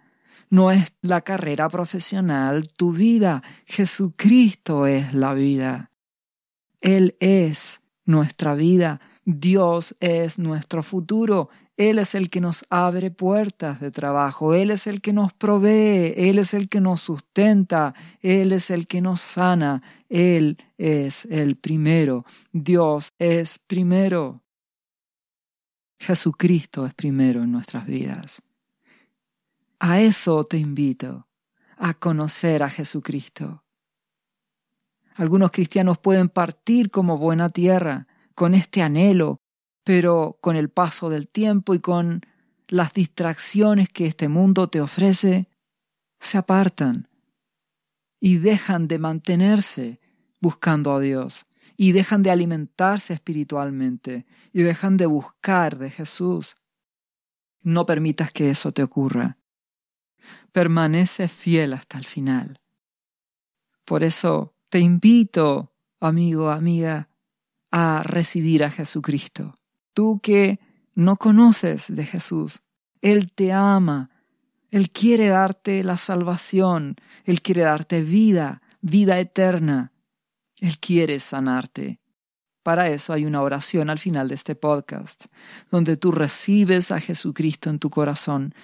no 0.50 0.70
es 0.70 0.92
la 1.02 1.20
carrera 1.20 1.68
profesional 1.68 2.68
tu 2.68 2.92
vida, 2.92 3.42
Jesucristo 3.66 4.86
es 4.86 5.12
la 5.14 5.34
vida. 5.34 5.90
Él 6.80 7.16
es 7.20 7.80
nuestra 8.04 8.54
vida, 8.54 9.00
Dios 9.24 9.94
es 10.00 10.38
nuestro 10.38 10.82
futuro, 10.82 11.50
Él 11.76 11.98
es 11.98 12.14
el 12.14 12.30
que 12.30 12.40
nos 12.40 12.64
abre 12.70 13.10
puertas 13.10 13.80
de 13.80 13.90
trabajo, 13.90 14.54
Él 14.54 14.70
es 14.70 14.86
el 14.86 15.02
que 15.02 15.12
nos 15.12 15.34
provee, 15.34 16.14
Él 16.16 16.38
es 16.38 16.54
el 16.54 16.68
que 16.68 16.80
nos 16.80 17.00
sustenta, 17.00 17.94
Él 18.22 18.52
es 18.52 18.70
el 18.70 18.86
que 18.86 19.02
nos 19.02 19.20
sana, 19.20 19.82
Él 20.08 20.56
es 20.78 21.26
el 21.26 21.56
primero, 21.56 22.24
Dios 22.52 23.12
es 23.18 23.58
primero. 23.66 24.40
Jesucristo 26.00 26.86
es 26.86 26.94
primero 26.94 27.42
en 27.42 27.52
nuestras 27.52 27.86
vidas. 27.86 28.40
A 29.80 30.00
eso 30.00 30.42
te 30.44 30.58
invito, 30.58 31.28
a 31.76 31.94
conocer 31.94 32.62
a 32.62 32.70
Jesucristo. 32.70 33.64
Algunos 35.14 35.50
cristianos 35.52 35.98
pueden 35.98 36.28
partir 36.28 36.90
como 36.90 37.18
buena 37.18 37.48
tierra, 37.48 38.08
con 38.34 38.54
este 38.54 38.82
anhelo, 38.82 39.40
pero 39.84 40.38
con 40.40 40.56
el 40.56 40.68
paso 40.68 41.10
del 41.10 41.28
tiempo 41.28 41.74
y 41.74 41.80
con 41.80 42.22
las 42.66 42.92
distracciones 42.92 43.88
que 43.88 44.06
este 44.06 44.28
mundo 44.28 44.68
te 44.68 44.80
ofrece, 44.80 45.48
se 46.20 46.38
apartan 46.38 47.08
y 48.20 48.38
dejan 48.38 48.88
de 48.88 48.98
mantenerse 48.98 50.00
buscando 50.40 50.92
a 50.92 51.00
Dios 51.00 51.46
y 51.76 51.92
dejan 51.92 52.22
de 52.22 52.30
alimentarse 52.30 53.14
espiritualmente 53.14 54.26
y 54.52 54.62
dejan 54.62 54.96
de 54.96 55.06
buscar 55.06 55.78
de 55.78 55.90
Jesús. 55.90 56.56
No 57.62 57.86
permitas 57.86 58.32
que 58.32 58.50
eso 58.50 58.72
te 58.72 58.82
ocurra. 58.82 59.37
Permanece 60.52 61.28
fiel 61.28 61.72
hasta 61.72 61.98
el 61.98 62.04
final. 62.04 62.60
Por 63.84 64.04
eso 64.04 64.54
te 64.68 64.80
invito, 64.80 65.72
amigo, 66.00 66.50
amiga, 66.50 67.08
a 67.70 68.02
recibir 68.02 68.64
a 68.64 68.70
Jesucristo. 68.70 69.58
Tú 69.94 70.20
que 70.22 70.60
no 70.94 71.16
conoces 71.16 71.84
de 71.88 72.04
Jesús, 72.04 72.60
Él 73.00 73.32
te 73.32 73.52
ama, 73.52 74.10
Él 74.70 74.90
quiere 74.90 75.28
darte 75.28 75.82
la 75.84 75.96
salvación, 75.96 76.96
Él 77.24 77.40
quiere 77.40 77.62
darte 77.62 78.02
vida, 78.02 78.62
vida 78.80 79.18
eterna, 79.18 79.92
Él 80.60 80.78
quiere 80.78 81.20
sanarte. 81.20 82.00
Para 82.62 82.88
eso 82.88 83.12
hay 83.12 83.24
una 83.24 83.40
oración 83.40 83.88
al 83.88 83.98
final 83.98 84.28
de 84.28 84.34
este 84.34 84.54
podcast, 84.54 85.24
donde 85.70 85.96
tú 85.96 86.12
recibes 86.12 86.90
a 86.90 87.00
Jesucristo 87.00 87.70
en 87.70 87.78
tu 87.78 87.88
corazón, 87.88 88.54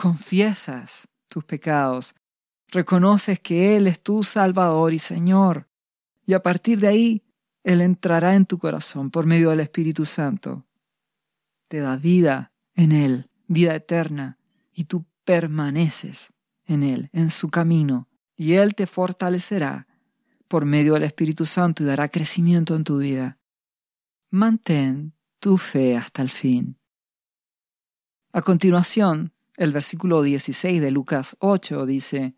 confiesas 0.00 1.06
tus 1.28 1.44
pecados, 1.44 2.14
reconoces 2.68 3.38
que 3.38 3.76
Él 3.76 3.86
es 3.86 4.02
tu 4.02 4.22
Salvador 4.22 4.94
y 4.94 4.98
Señor, 4.98 5.68
y 6.24 6.32
a 6.32 6.42
partir 6.42 6.80
de 6.80 6.88
ahí 6.88 7.22
él 7.62 7.82
entrará 7.82 8.34
en 8.34 8.46
tu 8.46 8.58
corazón 8.58 9.10
por 9.10 9.26
medio 9.26 9.50
del 9.50 9.60
Espíritu 9.60 10.06
Santo. 10.06 10.66
Te 11.68 11.80
da 11.80 11.96
vida 11.96 12.52
en 12.74 12.92
Él, 12.92 13.30
vida 13.46 13.74
eterna, 13.74 14.38
y 14.72 14.84
tú 14.84 15.04
permaneces 15.24 16.32
en 16.64 16.82
Él, 16.82 17.10
en 17.12 17.30
su 17.30 17.50
camino, 17.50 18.08
y 18.36 18.54
Él 18.54 18.74
te 18.74 18.86
fortalecerá 18.86 19.86
por 20.48 20.64
medio 20.64 20.94
del 20.94 21.02
Espíritu 21.02 21.44
Santo 21.44 21.82
y 21.82 21.86
dará 21.86 22.08
crecimiento 22.08 22.74
en 22.74 22.84
tu 22.84 22.98
vida. 22.98 23.38
Mantén 24.30 25.12
tu 25.38 25.58
fe 25.58 25.96
hasta 25.96 26.22
el 26.22 26.30
fin. 26.30 26.78
A 28.32 28.40
continuación, 28.42 29.32
el 29.60 29.72
versículo 29.72 30.22
16 30.22 30.80
de 30.80 30.90
Lucas 30.90 31.36
8 31.38 31.84
dice, 31.84 32.34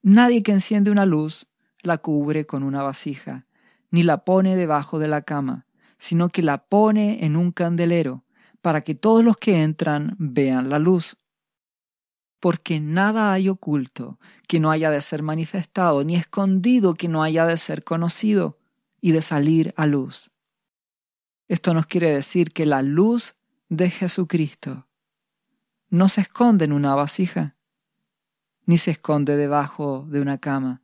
Nadie 0.00 0.44
que 0.44 0.52
enciende 0.52 0.92
una 0.92 1.06
luz 1.06 1.48
la 1.82 1.98
cubre 1.98 2.46
con 2.46 2.62
una 2.62 2.82
vasija 2.82 3.46
ni 3.90 4.04
la 4.04 4.24
pone 4.24 4.54
debajo 4.56 5.00
de 5.00 5.08
la 5.08 5.22
cama, 5.22 5.66
sino 5.98 6.28
que 6.28 6.40
la 6.40 6.64
pone 6.66 7.26
en 7.26 7.36
un 7.36 7.50
candelero, 7.50 8.24
para 8.60 8.82
que 8.82 8.94
todos 8.94 9.24
los 9.24 9.36
que 9.36 9.62
entran 9.62 10.14
vean 10.18 10.70
la 10.70 10.78
luz. 10.78 11.16
Porque 12.38 12.80
nada 12.80 13.32
hay 13.32 13.48
oculto 13.48 14.18
que 14.46 14.60
no 14.60 14.70
haya 14.70 14.90
de 14.90 15.00
ser 15.00 15.22
manifestado, 15.22 16.04
ni 16.04 16.14
escondido 16.14 16.94
que 16.94 17.08
no 17.08 17.24
haya 17.24 17.44
de 17.44 17.56
ser 17.56 17.82
conocido 17.82 18.58
y 19.00 19.12
de 19.12 19.20
salir 19.20 19.74
a 19.76 19.86
luz. 19.86 20.30
Esto 21.48 21.74
nos 21.74 21.86
quiere 21.86 22.12
decir 22.12 22.52
que 22.52 22.66
la 22.66 22.82
luz 22.82 23.34
de 23.68 23.90
Jesucristo 23.90 24.86
no 25.92 26.08
se 26.08 26.22
esconde 26.22 26.64
en 26.64 26.72
una 26.72 26.94
vasija, 26.94 27.54
ni 28.64 28.78
se 28.78 28.92
esconde 28.92 29.36
debajo 29.36 30.06
de 30.08 30.22
una 30.22 30.38
cama, 30.38 30.80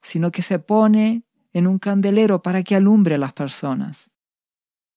sino 0.00 0.32
que 0.32 0.40
se 0.40 0.58
pone 0.58 1.26
en 1.52 1.66
un 1.66 1.78
candelero 1.78 2.40
para 2.40 2.62
que 2.62 2.74
alumbre 2.74 3.16
a 3.16 3.18
las 3.18 3.34
personas. 3.34 4.10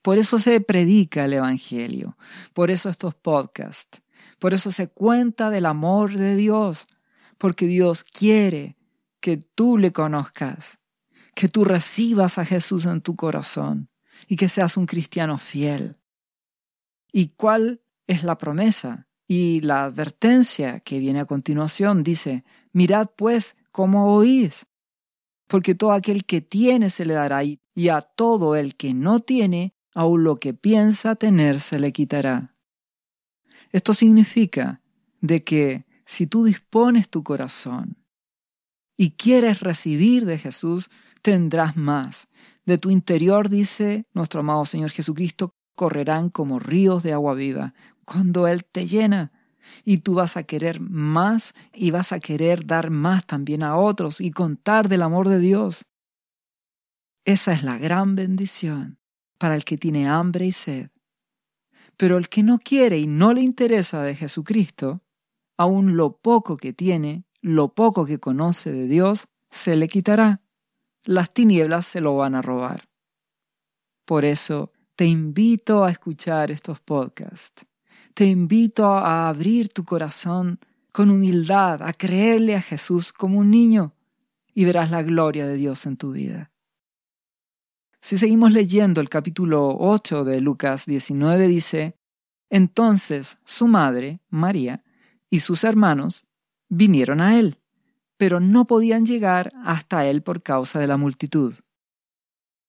Por 0.02 0.18
eso 0.18 0.40
se 0.40 0.62
predica 0.62 1.26
el 1.26 1.34
Evangelio, 1.34 2.18
por 2.54 2.72
eso 2.72 2.88
estos 2.88 3.14
podcasts, 3.14 4.02
por 4.40 4.54
eso 4.54 4.72
se 4.72 4.88
cuenta 4.88 5.50
del 5.50 5.66
amor 5.66 6.14
de 6.14 6.38
Dios, 6.38 6.88
porque 7.38 7.66
Dios 7.66 8.06
quiere 8.06 8.78
que 9.20 9.36
tú 9.36 9.78
le 9.78 9.92
conozcas, 9.92 10.80
que 11.36 11.50
tú 11.50 11.66
recibas 11.66 12.38
a 12.38 12.46
Jesús 12.46 12.86
en 12.86 13.02
tu 13.02 13.18
corazón 13.18 13.90
y 14.30 14.38
que 14.38 14.48
seas 14.48 14.78
un 14.78 14.86
cristiano 14.86 15.38
fiel. 15.38 15.98
¿Y 17.12 17.30
cuál 17.36 17.82
es 18.08 18.24
la 18.24 18.38
promesa? 18.38 19.09
Y 19.32 19.62
la 19.62 19.84
advertencia 19.84 20.80
que 20.80 20.98
viene 20.98 21.20
a 21.20 21.26
continuación 21.26 22.02
dice, 22.02 22.44
mirad 22.74 23.12
pues 23.16 23.56
cómo 23.72 24.16
oís, 24.16 24.66
porque 25.46 25.76
todo 25.76 25.92
aquel 25.92 26.26
que 26.26 26.42
tiene 26.42 26.90
se 26.90 27.06
le 27.06 27.14
dará 27.14 27.44
y 27.44 27.90
a 27.90 28.02
todo 28.02 28.56
el 28.56 28.76
que 28.76 28.96
no 28.96 29.20
tiene, 29.20 29.76
aun 29.94 30.24
lo 30.24 30.38
que 30.38 30.56
piensa 30.56 31.14
tener 31.14 31.60
se 31.60 31.78
le 31.78 31.92
quitará. 31.92 32.56
Esto 33.72 33.94
significa 33.94 34.82
de 35.22 35.44
que 35.44 35.86
si 36.06 36.26
tú 36.26 36.44
dispones 36.46 37.08
tu 37.08 37.24
corazón 37.24 37.98
y 38.98 39.12
quieres 39.12 39.60
recibir 39.60 40.26
de 40.26 40.40
Jesús, 40.40 40.90
tendrás 41.22 41.78
más. 41.78 42.28
De 42.66 42.80
tu 42.80 42.90
interior, 42.90 43.48
dice 43.48 44.08
nuestro 44.14 44.40
amado 44.40 44.66
Señor 44.66 44.90
Jesucristo, 44.90 45.54
correrán 45.76 46.30
como 46.30 46.58
ríos 46.58 47.04
de 47.04 47.14
agua 47.14 47.36
viva. 47.36 47.76
Cuando 48.10 48.48
Él 48.48 48.66
te 48.66 48.88
llena, 48.88 49.32
y 49.84 50.00
tú 50.00 50.16
vas 50.16 50.36
a 50.36 50.44
querer 50.44 50.80
más 50.80 51.54
y 51.74 51.92
vas 51.92 52.12
a 52.12 52.20
querer 52.20 52.66
dar 52.66 52.90
más 52.90 53.28
también 53.28 53.62
a 53.62 53.78
otros 53.78 54.20
y 54.20 54.32
contar 54.32 54.90
del 54.90 55.04
amor 55.04 55.30
de 55.30 55.38
Dios. 55.38 55.86
Esa 57.24 57.54
es 57.54 57.62
la 57.62 57.78
gran 57.78 58.16
bendición 58.16 58.98
para 59.38 59.56
el 59.56 59.64
que 59.64 59.78
tiene 59.78 60.10
hambre 60.10 60.48
y 60.48 60.52
sed. 60.52 60.90
Pero 61.98 62.18
el 62.18 62.30
que 62.30 62.42
no 62.42 62.58
quiere 62.58 62.98
y 62.98 63.06
no 63.06 63.32
le 63.32 63.42
interesa 63.42 64.02
de 64.02 64.16
Jesucristo, 64.16 65.04
aun 65.56 65.96
lo 65.96 66.18
poco 66.18 66.58
que 66.58 66.74
tiene, 66.74 67.26
lo 67.42 67.76
poco 67.76 68.06
que 68.06 68.20
conoce 68.20 68.72
de 68.72 68.88
Dios, 68.88 69.28
se 69.52 69.76
le 69.76 69.88
quitará. 69.88 70.42
Las 71.04 71.32
tinieblas 71.32 71.86
se 71.86 72.02
lo 72.02 72.16
van 72.16 72.34
a 72.34 72.42
robar. 72.42 72.90
Por 74.04 74.26
eso 74.26 74.72
te 74.96 75.06
invito 75.06 75.84
a 75.84 75.92
escuchar 75.92 76.50
estos 76.50 76.80
podcasts 76.80 77.69
te 78.20 78.26
invito 78.26 78.86
a 78.86 79.30
abrir 79.30 79.70
tu 79.70 79.86
corazón 79.86 80.60
con 80.92 81.10
humildad, 81.10 81.82
a 81.82 81.94
creerle 81.94 82.54
a 82.54 82.62
Jesús 82.62 83.14
como 83.14 83.40
un 83.40 83.50
niño 83.50 83.94
y 84.54 84.66
verás 84.66 84.92
la 84.92 85.04
gloria 85.04 85.48
de 85.48 85.56
Dios 85.56 85.86
en 85.86 85.96
tu 85.96 86.12
vida. 86.12 86.52
Si 88.02 88.18
seguimos 88.18 88.52
leyendo 88.52 89.00
el 89.00 89.08
capítulo 89.08 89.74
8 89.80 90.26
de 90.26 90.42
Lucas 90.42 90.86
19 90.86 91.48
dice, 91.48 91.96
entonces 92.50 93.38
su 93.46 93.68
madre, 93.68 94.20
María, 94.28 94.84
y 95.30 95.40
sus 95.40 95.64
hermanos 95.64 96.26
vinieron 96.68 97.22
a 97.22 97.40
él, 97.40 97.62
pero 98.18 98.42
no 98.42 98.68
podían 98.68 99.06
llegar 99.06 99.54
hasta 99.64 100.06
él 100.06 100.24
por 100.24 100.44
causa 100.44 100.78
de 100.78 100.88
la 100.88 100.98
multitud. 100.98 101.54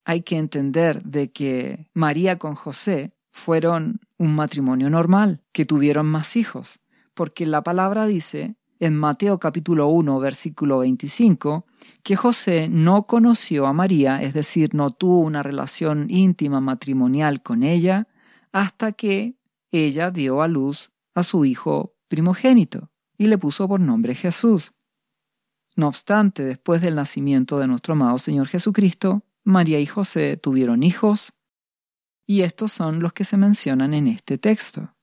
Hay 0.04 0.22
que 0.22 0.36
entender 0.36 1.02
de 1.02 1.32
que 1.32 1.90
María 1.92 2.38
con 2.38 2.54
José 2.54 3.16
fueron 3.30 4.00
un 4.18 4.34
matrimonio 4.34 4.90
normal, 4.90 5.42
que 5.52 5.64
tuvieron 5.64 6.06
más 6.06 6.36
hijos, 6.36 6.80
porque 7.14 7.46
la 7.46 7.62
palabra 7.62 8.06
dice 8.06 8.56
en 8.80 8.96
Mateo 8.96 9.38
capítulo 9.38 9.88
1 9.88 10.18
versículo 10.20 10.78
25 10.78 11.66
que 12.02 12.16
José 12.16 12.68
no 12.68 13.04
conoció 13.04 13.66
a 13.66 13.72
María, 13.72 14.22
es 14.22 14.34
decir, 14.34 14.74
no 14.74 14.90
tuvo 14.90 15.20
una 15.20 15.42
relación 15.42 16.06
íntima 16.08 16.60
matrimonial 16.60 17.42
con 17.42 17.62
ella, 17.62 18.08
hasta 18.52 18.92
que 18.92 19.36
ella 19.70 20.10
dio 20.10 20.42
a 20.42 20.48
luz 20.48 20.90
a 21.14 21.22
su 21.22 21.44
hijo 21.44 21.94
primogénito 22.08 22.90
y 23.16 23.26
le 23.26 23.38
puso 23.38 23.68
por 23.68 23.80
nombre 23.80 24.14
Jesús. 24.14 24.72
No 25.76 25.88
obstante, 25.88 26.42
después 26.42 26.80
del 26.80 26.96
nacimiento 26.96 27.58
de 27.58 27.68
nuestro 27.68 27.92
amado 27.92 28.18
Señor 28.18 28.48
Jesucristo, 28.48 29.22
María 29.44 29.78
y 29.78 29.86
José 29.86 30.36
tuvieron 30.36 30.82
hijos, 30.82 31.32
y 32.30 32.42
estos 32.42 32.70
son 32.70 33.00
los 33.00 33.12
que 33.12 33.24
se 33.24 33.36
mencionan 33.36 33.92
en 33.92 34.06
este 34.06 34.38
texto. 34.38 34.94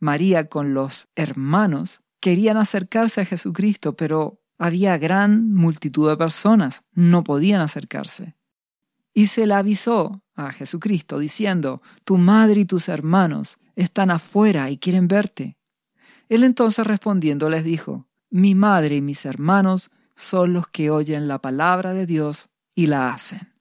María 0.00 0.48
con 0.48 0.72
los 0.72 1.08
hermanos 1.14 2.00
querían 2.20 2.56
acercarse 2.56 3.20
a 3.20 3.26
Jesucristo, 3.26 3.96
pero 3.96 4.40
había 4.56 4.96
gran 4.96 5.52
multitud 5.52 6.08
de 6.08 6.16
personas, 6.16 6.82
no 6.92 7.22
podían 7.22 7.60
acercarse. 7.60 8.34
Y 9.12 9.26
se 9.26 9.46
le 9.46 9.52
avisó 9.52 10.22
a 10.34 10.52
Jesucristo 10.52 11.18
diciendo, 11.18 11.82
Tu 12.04 12.16
madre 12.16 12.62
y 12.62 12.64
tus 12.64 12.88
hermanos 12.88 13.58
están 13.76 14.10
afuera 14.10 14.70
y 14.70 14.78
quieren 14.78 15.06
verte. 15.06 15.58
Él 16.30 16.44
entonces 16.44 16.86
respondiendo 16.86 17.50
les 17.50 17.62
dijo, 17.62 18.08
Mi 18.30 18.54
madre 18.54 18.96
y 18.96 19.02
mis 19.02 19.26
hermanos 19.26 19.90
son 20.16 20.54
los 20.54 20.68
que 20.68 20.88
oyen 20.88 21.28
la 21.28 21.42
palabra 21.42 21.92
de 21.92 22.06
Dios 22.06 22.48
y 22.74 22.86
la 22.86 23.12
hacen. 23.12 23.53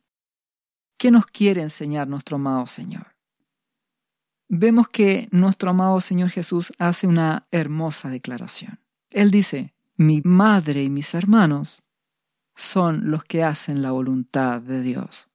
¿Qué 1.04 1.12
nos 1.12 1.26
quiere 1.26 1.62
enseñar 1.62 2.08
nuestro 2.08 2.38
amado 2.38 2.66
Señor? 2.66 3.18
Vemos 4.48 4.88
que 4.88 5.28
nuestro 5.32 5.72
amado 5.72 6.00
Señor 6.00 6.30
Jesús 6.30 6.72
hace 6.80 7.08
una 7.08 7.44
hermosa 7.52 8.10
declaración. 8.10 8.80
Él 9.10 9.30
dice, 9.30 9.74
mi 9.98 10.22
madre 10.24 10.82
y 10.82 10.90
mis 10.90 11.14
hermanos 11.14 11.84
son 12.56 13.12
los 13.12 13.26
que 13.26 13.44
hacen 13.44 13.82
la 13.82 13.92
voluntad 13.92 14.62
de 14.62 14.82
Dios. 14.82 15.28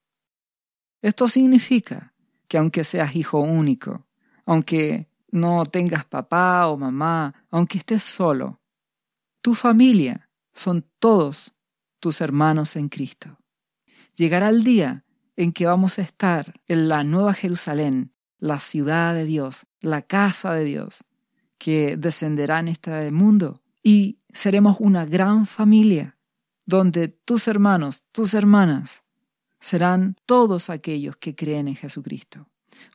Esto 1.03 1.27
significa 1.27 2.15
que 2.47 2.57
aunque 2.57 2.83
seas 2.83 3.15
hijo 3.15 3.39
único, 3.39 4.07
aunque 4.47 5.07
no 5.29 5.67
tengas 5.67 6.03
papá 6.03 6.67
o 6.67 6.77
mamá, 6.77 7.45
aunque 7.51 7.77
estés 7.77 8.01
solo, 8.01 8.59
tu 9.43 9.53
familia 9.53 10.31
son 10.51 10.89
todos 10.97 11.53
tus 11.99 12.21
hermanos 12.21 12.75
en 12.75 12.89
Cristo. 12.89 13.37
Llegará 14.15 14.49
el 14.49 14.63
día 14.63 15.05
en 15.39 15.53
que 15.53 15.65
vamos 15.65 15.99
a 15.99 16.01
estar 16.01 16.59
en 16.67 16.89
la 16.89 17.05
Nueva 17.05 17.33
Jerusalén, 17.33 18.11
la 18.39 18.59
ciudad 18.59 19.13
de 19.13 19.23
Dios, 19.23 19.67
la 19.79 20.01
casa 20.01 20.53
de 20.53 20.65
Dios, 20.65 21.05
que 21.57 21.95
descenderá 21.95 22.59
en 22.59 22.67
este 22.67 23.09
mundo 23.11 23.61
y 23.81 24.19
seremos 24.33 24.81
una 24.81 25.05
gran 25.05 25.45
familia 25.45 26.17
donde 26.65 27.07
tus 27.07 27.47
hermanos, 27.47 28.03
tus 28.11 28.33
hermanas, 28.33 29.05
serán 29.61 30.17
todos 30.25 30.69
aquellos 30.69 31.15
que 31.15 31.35
creen 31.35 31.69
en 31.69 31.77
Jesucristo. 31.77 32.49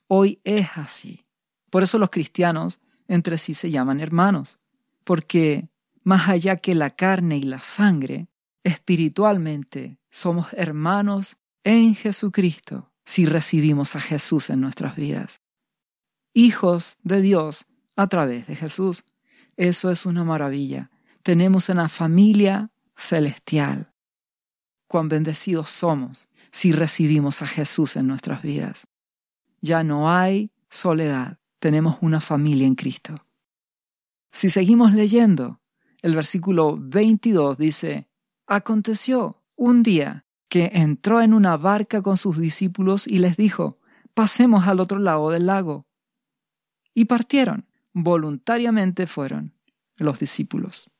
Hoy 0.06 0.38
es 0.44 0.68
así. 0.74 1.24
Por 1.70 1.82
eso 1.82 1.98
los 1.98 2.10
cristianos 2.10 2.78
entre 3.08 3.38
sí 3.38 3.54
se 3.54 3.70
llaman 3.70 4.00
hermanos, 4.00 4.58
porque 5.04 5.70
más 6.02 6.28
allá 6.28 6.56
que 6.56 6.74
la 6.74 6.90
carne 6.90 7.38
y 7.38 7.42
la 7.44 7.60
sangre, 7.60 8.28
espiritualmente 8.64 9.96
somos 10.10 10.48
hermanos 10.52 11.38
en 11.64 11.94
Jesucristo 11.94 12.92
si 13.04 13.26
recibimos 13.26 13.96
a 13.96 14.00
Jesús 14.00 14.50
en 14.50 14.60
nuestras 14.60 14.96
vidas. 14.96 15.40
Hijos 16.34 16.96
de 17.02 17.20
Dios 17.22 17.66
a 17.96 18.06
través 18.06 18.46
de 18.46 18.54
Jesús. 18.54 19.04
Eso 19.56 19.90
es 19.90 20.06
una 20.06 20.24
maravilla. 20.24 20.90
Tenemos 21.22 21.68
una 21.68 21.88
familia 21.88 22.70
celestial. 22.96 23.92
Cuán 24.86 25.08
bendecidos 25.08 25.70
somos 25.70 26.28
si 26.52 26.72
recibimos 26.72 27.42
a 27.42 27.46
Jesús 27.46 27.96
en 27.96 28.06
nuestras 28.06 28.42
vidas. 28.42 28.86
Ya 29.60 29.82
no 29.82 30.10
hay 30.10 30.52
soledad, 30.68 31.38
tenemos 31.58 31.96
una 32.02 32.20
familia 32.20 32.66
en 32.66 32.74
Cristo. 32.74 33.14
Si 34.30 34.50
seguimos 34.50 34.92
leyendo, 34.92 35.60
el 36.02 36.14
versículo 36.14 36.76
22 36.78 37.56
dice, 37.56 38.08
Aconteció 38.46 39.42
un 39.56 39.82
día 39.82 40.23
que 40.54 40.70
entró 40.72 41.20
en 41.20 41.34
una 41.34 41.56
barca 41.56 42.00
con 42.00 42.16
sus 42.16 42.38
discípulos 42.38 43.08
y 43.08 43.18
les 43.18 43.36
dijo, 43.36 43.80
Pasemos 44.14 44.68
al 44.68 44.78
otro 44.78 45.00
lado 45.00 45.30
del 45.30 45.46
lago. 45.46 45.88
Y 46.94 47.06
partieron, 47.06 47.66
voluntariamente 47.92 49.08
fueron 49.08 49.52
los 49.96 50.20
discípulos. 50.20 50.92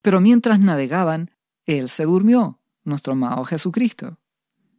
Pero 0.00 0.22
mientras 0.22 0.60
navegaban, 0.60 1.30
él 1.66 1.90
se 1.90 2.04
durmió, 2.04 2.62
nuestro 2.84 3.12
amado 3.12 3.44
Jesucristo. 3.44 4.18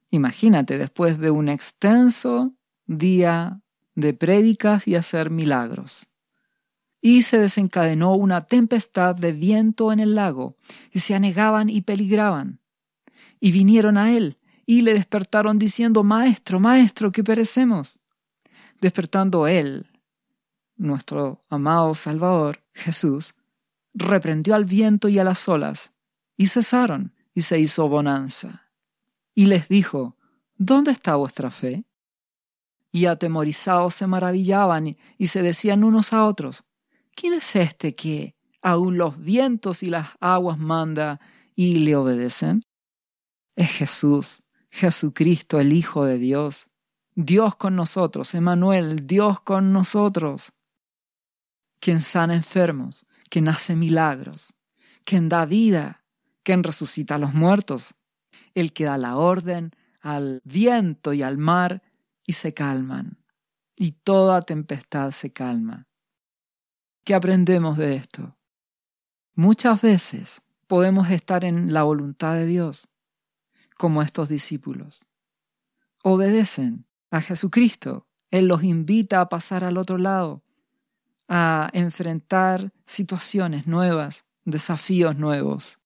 Imagínate, 0.09 0.79
después 0.79 1.19
de 1.19 1.29
un 1.29 1.47
extenso 1.47 2.55
día 2.87 3.61
de 3.93 4.15
prédicas 4.15 4.87
y 4.87 4.95
hacer 4.95 5.29
milagros. 5.29 6.09
Y 7.01 7.21
se 7.21 7.37
desencadenó 7.37 8.15
una 8.15 8.47
tempestad 8.47 9.13
de 9.13 9.31
viento 9.31 9.91
en 9.91 9.99
el 9.99 10.15
lago, 10.15 10.57
y 10.91 11.01
se 11.01 11.13
anegaban 11.13 11.69
y 11.69 11.81
peligraban. 11.81 12.62
Y 13.45 13.51
vinieron 13.51 13.97
a 13.97 14.13
él, 14.15 14.37
y 14.65 14.83
le 14.83 14.93
despertaron 14.93 15.59
diciendo, 15.59 16.01
Maestro, 16.01 16.61
Maestro, 16.61 17.11
que 17.11 17.25
perecemos. 17.25 17.99
Despertando 18.79 19.47
él, 19.47 19.85
nuestro 20.77 21.43
amado 21.49 21.93
Salvador, 21.93 22.63
Jesús, 22.73 23.35
reprendió 23.93 24.55
al 24.55 24.63
viento 24.63 25.09
y 25.09 25.19
a 25.19 25.25
las 25.25 25.49
olas, 25.49 25.91
y 26.37 26.47
cesaron, 26.47 27.11
y 27.33 27.41
se 27.41 27.59
hizo 27.59 27.89
bonanza. 27.89 28.71
Y 29.35 29.47
les 29.47 29.67
dijo, 29.67 30.15
¿Dónde 30.55 30.91
está 30.91 31.17
vuestra 31.17 31.51
fe? 31.51 31.83
Y 32.93 33.07
atemorizados 33.07 33.95
se 33.95 34.07
maravillaban 34.07 34.95
y 35.17 35.27
se 35.27 35.41
decían 35.41 35.83
unos 35.83 36.13
a 36.13 36.25
otros, 36.25 36.63
¿quién 37.13 37.33
es 37.33 37.57
este 37.57 37.93
que 37.93 38.37
aun 38.61 38.97
los 38.97 39.19
vientos 39.19 39.83
y 39.83 39.87
las 39.87 40.11
aguas 40.21 40.57
manda 40.57 41.19
y 41.57 41.75
le 41.79 41.97
obedecen? 41.97 42.63
Es 43.55 43.69
Jesús, 43.71 44.41
Jesucristo, 44.69 45.59
el 45.59 45.73
Hijo 45.73 46.05
de 46.05 46.17
Dios. 46.17 46.69
Dios 47.15 47.55
con 47.55 47.75
nosotros, 47.75 48.33
Emanuel, 48.33 49.05
Dios 49.05 49.39
con 49.39 49.71
nosotros, 49.71 50.51
quien 51.79 52.01
sana 52.01 52.33
enfermos, 52.33 53.05
quien 53.29 53.47
hace 53.47 53.75
milagros, 53.75 54.53
quien 55.03 55.29
da 55.29 55.45
vida, 55.45 56.03
quien 56.41 56.63
resucita 56.63 57.15
a 57.15 57.19
los 57.19 57.33
muertos, 57.33 57.93
el 58.55 58.73
que 58.73 58.85
da 58.85 58.97
la 58.97 59.17
orden 59.17 59.71
al 60.01 60.41
viento 60.43 61.13
y 61.13 61.21
al 61.21 61.37
mar 61.37 61.83
y 62.25 62.33
se 62.33 62.53
calman, 62.53 63.19
y 63.75 63.91
toda 63.91 64.41
tempestad 64.41 65.11
se 65.11 65.31
calma. 65.31 65.87
¿Qué 67.03 67.13
aprendemos 67.13 67.77
de 67.77 67.95
esto? 67.95 68.37
Muchas 69.35 69.81
veces 69.81 70.41
podemos 70.67 71.09
estar 71.11 71.45
en 71.45 71.73
la 71.73 71.83
voluntad 71.83 72.33
de 72.33 72.45
Dios, 72.45 72.87
como 73.77 74.01
estos 74.01 74.29
discípulos. 74.29 75.01
Obedecen 76.03 76.85
a 77.11 77.21
Jesucristo. 77.21 78.07
Él 78.31 78.47
los 78.47 78.63
invita 78.63 79.21
a 79.21 79.29
pasar 79.29 79.63
al 79.63 79.77
otro 79.77 79.97
lado, 79.97 80.43
a 81.27 81.69
enfrentar 81.73 82.73
situaciones 82.85 83.67
nuevas, 83.67 84.25
desafíos 84.43 85.17
nuevos. 85.17 85.79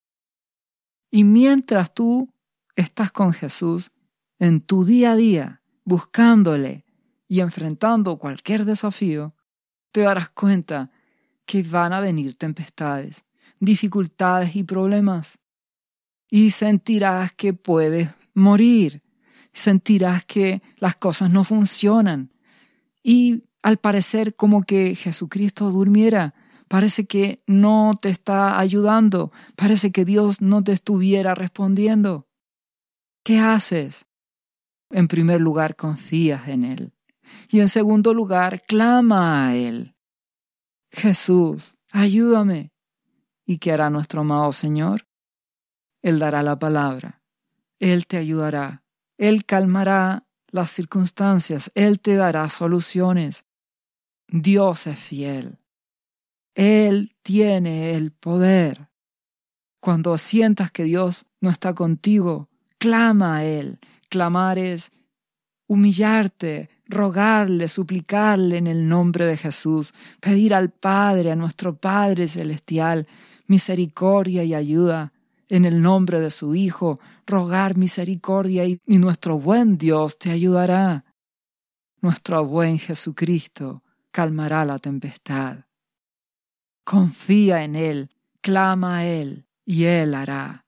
Y 1.11 1.23
mientras 1.23 1.93
tú 1.93 2.33
estás 2.75 3.11
con 3.11 3.33
Jesús, 3.33 3.91
en 4.39 4.61
tu 4.61 4.85
día 4.85 5.11
a 5.11 5.15
día, 5.15 5.61
buscándole 5.83 6.85
y 7.27 7.39
enfrentando 7.41 8.17
cualquier 8.17 8.65
desafío, 8.65 9.35
te 9.91 10.01
darás 10.01 10.29
cuenta 10.29 10.91
que 11.45 11.63
van 11.63 11.93
a 11.93 11.99
venir 11.99 12.35
tempestades, 12.35 13.25
dificultades 13.59 14.55
y 14.55 14.63
problemas. 14.63 15.39
Y 16.29 16.51
sentirás 16.51 17.33
que 17.33 17.53
puedes 17.53 18.09
morir, 18.33 19.01
sentirás 19.53 20.25
que 20.25 20.61
las 20.77 20.95
cosas 20.95 21.29
no 21.29 21.43
funcionan. 21.43 22.33
Y 23.03 23.41
al 23.63 23.77
parecer 23.77 24.35
como 24.35 24.63
que 24.63 24.95
Jesucristo 24.95 25.71
durmiera, 25.71 26.33
parece 26.67 27.05
que 27.05 27.39
no 27.47 27.93
te 28.01 28.09
está 28.09 28.59
ayudando, 28.59 29.31
parece 29.55 29.91
que 29.91 30.05
Dios 30.05 30.41
no 30.41 30.63
te 30.63 30.73
estuviera 30.73 31.33
respondiendo. 31.33 32.27
¿Qué 33.23 33.39
haces? 33.39 34.05
En 34.89 35.07
primer 35.07 35.41
lugar, 35.41 35.75
confías 35.75 36.47
en 36.47 36.63
Él. 36.63 36.93
Y 37.49 37.59
en 37.59 37.67
segundo 37.67 38.13
lugar, 38.13 38.63
clama 38.65 39.47
a 39.47 39.55
Él. 39.55 39.95
Jesús, 40.91 41.77
ayúdame. 41.91 42.71
¿Y 43.45 43.59
qué 43.59 43.71
hará 43.71 43.89
nuestro 43.89 44.21
amado 44.21 44.51
Señor? 44.51 45.06
Él 46.07 46.19
dará 46.19 46.43
la 46.43 46.57
palabra. 46.57 47.21
Él 47.79 48.07
te 48.07 48.17
ayudará. 48.17 48.83
Él 49.17 49.45
calmará 49.45 50.25
las 50.47 50.71
circunstancias. 50.71 51.71
Él 51.75 51.99
te 51.99 52.15
dará 52.15 52.47
soluciones. 52.49 53.45
Dios 54.27 54.87
es 54.87 54.99
fiel. 54.99 55.57
Él 56.55 57.15
tiene 57.23 57.95
el 57.95 58.11
poder. 58.11 58.89
Cuando 59.79 60.17
sientas 60.17 60.71
que 60.71 60.83
Dios 60.83 61.25
no 61.39 61.49
está 61.49 61.73
contigo, 61.73 62.47
clama 62.79 63.37
a 63.37 63.45
Él 63.45 63.79
Clamar 64.09 64.57
es 64.57 64.91
humillarte, 65.67 66.69
rogarle, 66.85 67.67
suplicarle 67.67 68.57
en 68.57 68.67
el 68.67 68.87
nombre 68.87 69.25
de 69.25 69.35
Jesús, 69.35 69.93
pedir 70.21 70.53
al 70.53 70.69
Padre, 70.69 71.31
a 71.31 71.35
nuestro 71.35 71.75
Padre 71.75 72.27
Celestial, 72.27 73.05
misericordia 73.47 74.45
y 74.45 74.53
ayuda, 74.53 75.11
en 75.49 75.65
el 75.65 75.81
nombre 75.81 76.19
de 76.19 76.29
su 76.29 76.55
Hijo, 76.55 76.97
rogar 77.25 77.77
misericordia 77.77 78.65
y, 78.65 78.79
nuestro 78.85 79.39
buen 79.39 79.77
Dios 79.77 80.17
te 80.17 80.31
ayudará. 80.31 81.05
Nuestro 82.01 82.45
buen 82.45 82.79
Jesucristo 82.79 83.83
calmará 84.11 84.65
la 84.65 84.79
tempestad. 84.79 85.65
Confía 86.83 87.63
en 87.63 87.75
Él, 87.75 88.09
clama 88.41 88.97
a 88.97 89.05
Él, 89.05 89.47
y 89.65 89.85
Él 89.85 90.15
hará. 90.15 90.65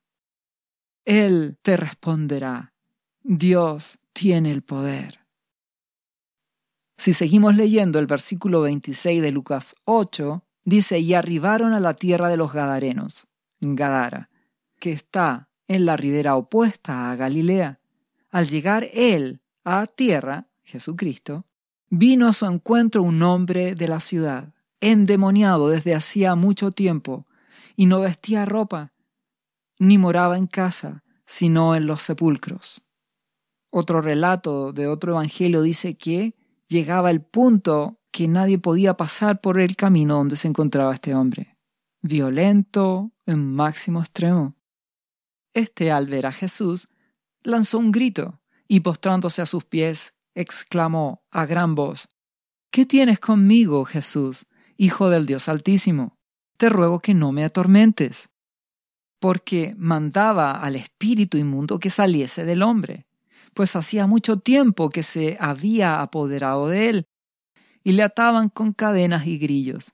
Él 1.05 1.57
te 1.61 1.77
responderá. 1.77 2.73
Dios 3.21 3.99
tiene 4.13 4.51
el 4.51 4.61
poder. 4.63 5.19
Si 6.97 7.13
seguimos 7.13 7.55
leyendo 7.55 7.97
el 7.99 8.07
versículo 8.07 8.61
26 8.61 9.21
de 9.21 9.31
Lucas 9.31 9.73
8, 9.85 10.43
dice, 10.65 10.99
y 10.99 11.13
arribaron 11.13 11.71
a 11.71 11.79
la 11.79 11.93
tierra 11.93 12.27
de 12.27 12.35
los 12.35 12.51
Gadarenos, 12.51 13.27
Gadara, 13.61 14.29
que 14.79 14.91
está 14.91 15.49
en 15.67 15.85
la 15.85 15.97
ribera 15.97 16.35
opuesta 16.35 17.11
a 17.11 17.15
Galilea. 17.15 17.79
Al 18.31 18.47
llegar 18.49 18.87
él 18.93 19.41
a 19.63 19.85
tierra, 19.85 20.47
Jesucristo, 20.63 21.45
vino 21.89 22.27
a 22.27 22.33
su 22.33 22.45
encuentro 22.45 23.03
un 23.03 23.21
hombre 23.23 23.75
de 23.75 23.87
la 23.87 23.99
ciudad, 23.99 24.53
endemoniado 24.81 25.69
desde 25.69 25.95
hacía 25.95 26.35
mucho 26.35 26.71
tiempo, 26.71 27.25
y 27.75 27.85
no 27.85 28.01
vestía 28.01 28.45
ropa, 28.45 28.93
ni 29.77 29.97
moraba 29.97 30.37
en 30.37 30.47
casa, 30.47 31.03
sino 31.25 31.75
en 31.75 31.85
los 31.85 32.01
sepulcros. 32.01 32.81
Otro 33.71 34.01
relato 34.01 34.73
de 34.73 34.87
otro 34.87 35.13
evangelio 35.13 35.61
dice 35.61 35.97
que 35.97 36.35
llegaba 36.67 37.11
el 37.11 37.21
punto 37.21 37.99
que 38.11 38.27
nadie 38.27 38.57
podía 38.57 38.95
pasar 38.95 39.39
por 39.39 39.59
el 39.59 39.75
camino 39.75 40.15
donde 40.15 40.35
se 40.35 40.47
encontraba 40.47 40.93
este 40.93 41.13
hombre. 41.13 41.57
Violento 42.01 43.11
en 43.25 43.53
máximo 43.53 43.99
extremo. 43.99 44.55
Este, 45.53 45.91
al 45.91 46.07
ver 46.07 46.25
a 46.25 46.31
Jesús, 46.31 46.89
lanzó 47.43 47.79
un 47.79 47.91
grito 47.91 48.41
y 48.67 48.81
postrándose 48.81 49.41
a 49.41 49.45
sus 49.45 49.65
pies, 49.65 50.13
exclamó 50.35 51.23
a 51.31 51.45
gran 51.45 51.75
voz, 51.75 52.07
¿Qué 52.71 52.85
tienes 52.85 53.19
conmigo, 53.19 53.83
Jesús, 53.85 54.45
Hijo 54.77 55.09
del 55.09 55.25
Dios 55.25 55.49
Altísimo? 55.49 56.17
Te 56.57 56.69
ruego 56.69 56.99
que 56.99 57.13
no 57.13 57.31
me 57.31 57.43
atormentes. 57.43 58.29
Porque 59.19 59.73
mandaba 59.77 60.51
al 60.51 60.75
espíritu 60.75 61.37
inmundo 61.37 61.79
que 61.79 61.89
saliese 61.89 62.45
del 62.45 62.61
hombre, 62.61 63.07
pues 63.53 63.75
hacía 63.75 64.07
mucho 64.07 64.39
tiempo 64.39 64.89
que 64.89 65.03
se 65.03 65.35
había 65.39 66.01
apoderado 66.01 66.67
de 66.67 66.89
él, 66.89 67.07
y 67.83 67.93
le 67.93 68.03
ataban 68.03 68.49
con 68.49 68.73
cadenas 68.73 69.25
y 69.25 69.39
grillos. 69.39 69.93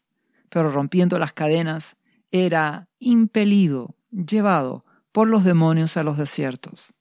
Pero 0.49 0.71
rompiendo 0.71 1.17
las 1.17 1.33
cadenas, 1.33 1.95
era 2.29 2.89
impelido, 2.99 3.95
llevado 4.11 4.84
por 5.15 5.29
los 5.29 5.45
demonios 5.45 5.95
a 5.95 6.03
los 6.03 6.17
desiertos. 6.17 6.93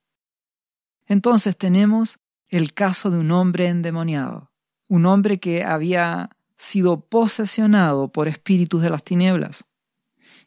Entonces 1.05 1.57
tenemos 1.57 2.21
el 2.47 2.73
caso 2.73 3.11
de 3.11 3.19
un 3.19 3.33
hombre 3.33 3.67
endemoniado, 3.67 4.53
un 4.89 5.05
hombre 5.05 5.41
que 5.41 5.65
había 5.65 6.31
sido 6.57 7.01
posesionado 7.09 8.13
por 8.13 8.29
espíritus 8.29 8.83
de 8.83 8.91
las 8.91 9.03
tinieblas 9.03 9.65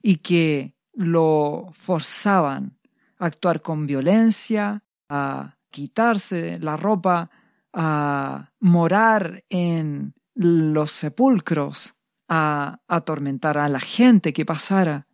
y 0.01 0.19
que 0.19 0.77
lo 0.93 1.67
forzaban 1.73 2.80
a 3.19 3.25
actuar 3.25 3.62
con 3.62 3.86
violencia, 3.86 4.86
a 5.10 5.58
quitarse 5.69 6.60
la 6.62 6.77
ropa, 6.77 7.30
a 7.73 8.53
morar 8.62 9.43
en 9.49 10.13
los 10.36 10.93
sepulcros, 10.93 11.95
a 12.30 12.80
atormentar 12.88 13.58
a 13.58 13.67
la 13.67 13.82
gente 13.82 14.32
que 14.32 14.45
pasara. 14.45 15.06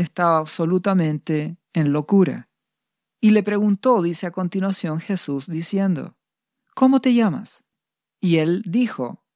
Estaba 0.00 0.38
absolutamente 0.38 1.58
en 1.74 1.92
locura. 1.92 2.48
Y 3.20 3.32
le 3.32 3.42
preguntó, 3.42 4.00
dice 4.00 4.26
a 4.26 4.30
continuación 4.30 4.98
Jesús, 4.98 5.46
diciendo, 5.46 6.16
¿Cómo 6.74 7.00
te 7.00 7.12
llamas? 7.12 7.62
Y 8.18 8.38
él 8.38 8.62
dijo, 8.64 9.26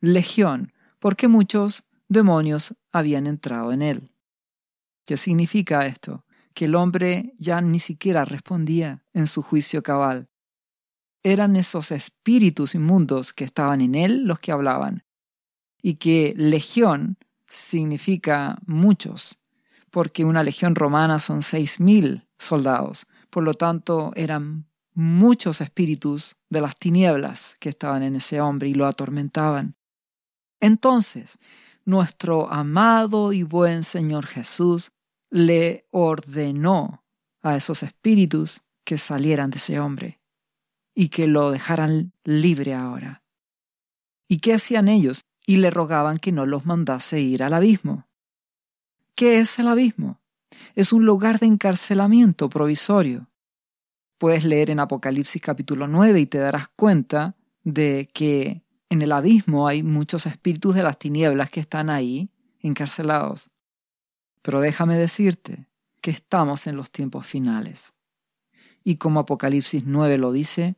Legión, 0.00 0.72
porque 0.98 1.28
muchos 1.28 1.84
demonios 2.08 2.74
habían 2.90 3.28
entrado 3.28 3.70
en 3.70 3.80
él. 3.80 4.10
¿Qué 5.04 5.16
significa 5.16 5.86
esto? 5.86 6.24
Que 6.52 6.64
el 6.64 6.74
hombre 6.74 7.34
ya 7.38 7.60
ni 7.60 7.78
siquiera 7.78 8.24
respondía 8.24 9.04
en 9.12 9.28
su 9.28 9.42
juicio 9.42 9.84
cabal. 9.84 10.28
Eran 11.22 11.54
esos 11.54 11.92
espíritus 11.92 12.74
inmundos 12.74 13.32
que 13.32 13.44
estaban 13.44 13.82
en 13.82 13.94
él 13.94 14.24
los 14.24 14.40
que 14.40 14.50
hablaban. 14.50 15.04
Y 15.80 15.94
que 15.94 16.34
legión 16.36 17.18
significa 17.46 18.58
muchos, 18.66 19.38
porque 19.90 20.24
una 20.24 20.42
legión 20.42 20.74
romana 20.74 21.18
son 21.18 21.42
seis 21.42 21.80
mil 21.80 22.26
soldados. 22.38 23.06
Por 23.30 23.44
lo 23.44 23.54
tanto, 23.54 24.12
eran 24.14 24.66
muchos 24.94 25.60
espíritus 25.60 26.36
de 26.50 26.60
las 26.60 26.76
tinieblas 26.76 27.56
que 27.60 27.68
estaban 27.68 28.02
en 28.02 28.16
ese 28.16 28.40
hombre 28.40 28.68
y 28.68 28.74
lo 28.74 28.86
atormentaban. 28.86 29.76
Entonces, 30.60 31.38
nuestro 31.84 32.52
amado 32.52 33.32
y 33.32 33.42
buen 33.42 33.84
Señor 33.84 34.26
Jesús 34.26 34.90
le 35.30 35.86
ordenó 35.90 37.04
a 37.42 37.56
esos 37.56 37.82
espíritus 37.82 38.60
que 38.84 38.98
salieran 38.98 39.50
de 39.50 39.58
ese 39.58 39.78
hombre 39.78 40.20
y 40.94 41.10
que 41.10 41.28
lo 41.28 41.50
dejaran 41.50 42.12
libre 42.24 42.74
ahora. 42.74 43.22
¿Y 44.26 44.38
qué 44.38 44.54
hacían 44.54 44.88
ellos? 44.88 45.22
Y 45.46 45.58
le 45.58 45.70
rogaban 45.70 46.18
que 46.18 46.32
no 46.32 46.44
los 46.44 46.66
mandase 46.66 47.20
ir 47.20 47.42
al 47.42 47.54
abismo. 47.54 48.07
¿Qué 49.18 49.40
es 49.40 49.58
el 49.58 49.66
abismo? 49.66 50.20
es 50.76 50.92
un 50.92 51.04
lugar 51.04 51.40
de 51.40 51.46
encarcelamiento 51.46 52.48
provisorio. 52.48 53.28
Puedes 54.16 54.44
leer 54.44 54.70
en 54.70 54.78
Apocalipsis 54.78 55.42
capítulo 55.42 55.88
9 55.88 56.20
y 56.20 56.26
te 56.26 56.38
darás 56.38 56.68
cuenta 56.68 57.34
de 57.64 58.08
que 58.14 58.62
en 58.88 59.02
el 59.02 59.10
abismo 59.10 59.66
hay 59.66 59.82
muchos 59.82 60.24
espíritus 60.26 60.76
de 60.76 60.84
las 60.84 61.00
tinieblas 61.00 61.50
que 61.50 61.58
están 61.58 61.90
ahí 61.90 62.30
encarcelados. 62.60 63.50
Pero 64.40 64.60
déjame 64.60 64.96
decirte 64.96 65.66
que 66.00 66.12
estamos 66.12 66.68
en 66.68 66.76
los 66.76 66.92
tiempos 66.92 67.26
finales. 67.26 67.94
Y 68.84 68.98
como 68.98 69.18
Apocalipsis 69.18 69.82
9 69.84 70.16
lo 70.18 70.30
dice, 70.30 70.76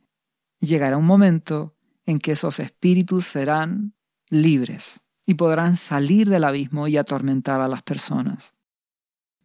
llegará 0.60 0.96
un 0.96 1.04
momento 1.04 1.76
en 2.06 2.18
que 2.18 2.32
esos 2.32 2.58
espíritus 2.58 3.26
serán 3.26 3.92
libres 4.30 5.02
y 5.30 5.34
podrán 5.34 5.76
salir 5.76 6.28
del 6.28 6.42
abismo 6.42 6.88
y 6.88 6.96
atormentar 6.96 7.60
a 7.60 7.68
las 7.68 7.82
personas 7.82 8.54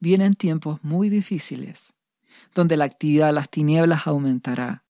vienen 0.05 0.33
tiempos 0.33 0.83
muy 0.83 1.09
difíciles, 1.09 1.95
donde 2.53 2.77
la 2.77 2.85
actividad 2.85 3.27
de 3.27 3.33
las 3.33 3.49
tinieblas 3.49 4.05
aumentará. 4.05 4.85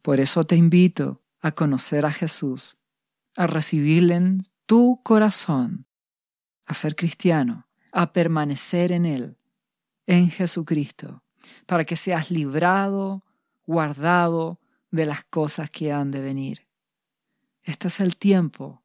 Por 0.00 0.18
eso 0.18 0.44
te 0.44 0.56
invito 0.56 1.22
a 1.40 1.52
conocer 1.52 2.06
a 2.06 2.10
Jesús, 2.10 2.78
a 3.36 3.46
recibirle 3.46 4.14
en 4.14 4.46
tu 4.64 5.02
corazón, 5.02 5.86
a 6.64 6.72
ser 6.72 6.96
cristiano, 6.96 7.68
a 7.92 8.14
permanecer 8.14 8.92
en 8.92 9.04
Él, 9.04 9.36
en 10.06 10.30
Jesucristo, 10.30 11.22
para 11.66 11.84
que 11.84 11.96
seas 11.96 12.30
librado, 12.30 13.24
guardado 13.66 14.58
de 14.90 15.04
las 15.04 15.24
cosas 15.24 15.70
que 15.70 15.92
han 15.92 16.10
de 16.10 16.22
venir. 16.22 16.66
Este 17.62 17.88
es 17.88 18.00
el 18.00 18.16
tiempo 18.16 18.79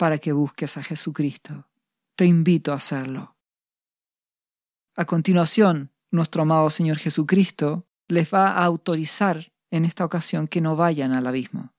para 0.00 0.16
que 0.16 0.32
busques 0.32 0.78
a 0.78 0.82
Jesucristo. 0.82 1.68
Te 2.16 2.24
invito 2.24 2.72
a 2.72 2.76
hacerlo. 2.76 3.36
A 4.96 5.04
continuación, 5.04 5.90
nuestro 6.10 6.40
amado 6.40 6.70
Señor 6.70 6.96
Jesucristo 6.96 7.86
les 8.08 8.32
va 8.32 8.48
a 8.48 8.64
autorizar 8.64 9.52
en 9.70 9.84
esta 9.84 10.06
ocasión 10.06 10.48
que 10.48 10.62
no 10.62 10.74
vayan 10.74 11.14
al 11.14 11.26
abismo, 11.26 11.74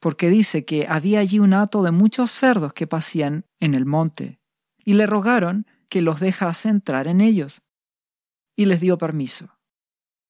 porque 0.00 0.30
dice 0.30 0.64
que 0.64 0.86
había 0.88 1.20
allí 1.20 1.38
un 1.38 1.52
hato 1.52 1.82
de 1.82 1.90
muchos 1.90 2.30
cerdos 2.30 2.72
que 2.72 2.86
pasían 2.86 3.44
en 3.60 3.74
el 3.74 3.84
monte, 3.84 4.40
y 4.82 4.94
le 4.94 5.04
rogaron 5.04 5.66
que 5.90 6.00
los 6.00 6.18
dejase 6.18 6.70
entrar 6.70 7.06
en 7.06 7.20
ellos, 7.20 7.60
y 8.56 8.64
les 8.64 8.80
dio 8.80 8.96
permiso. 8.96 9.58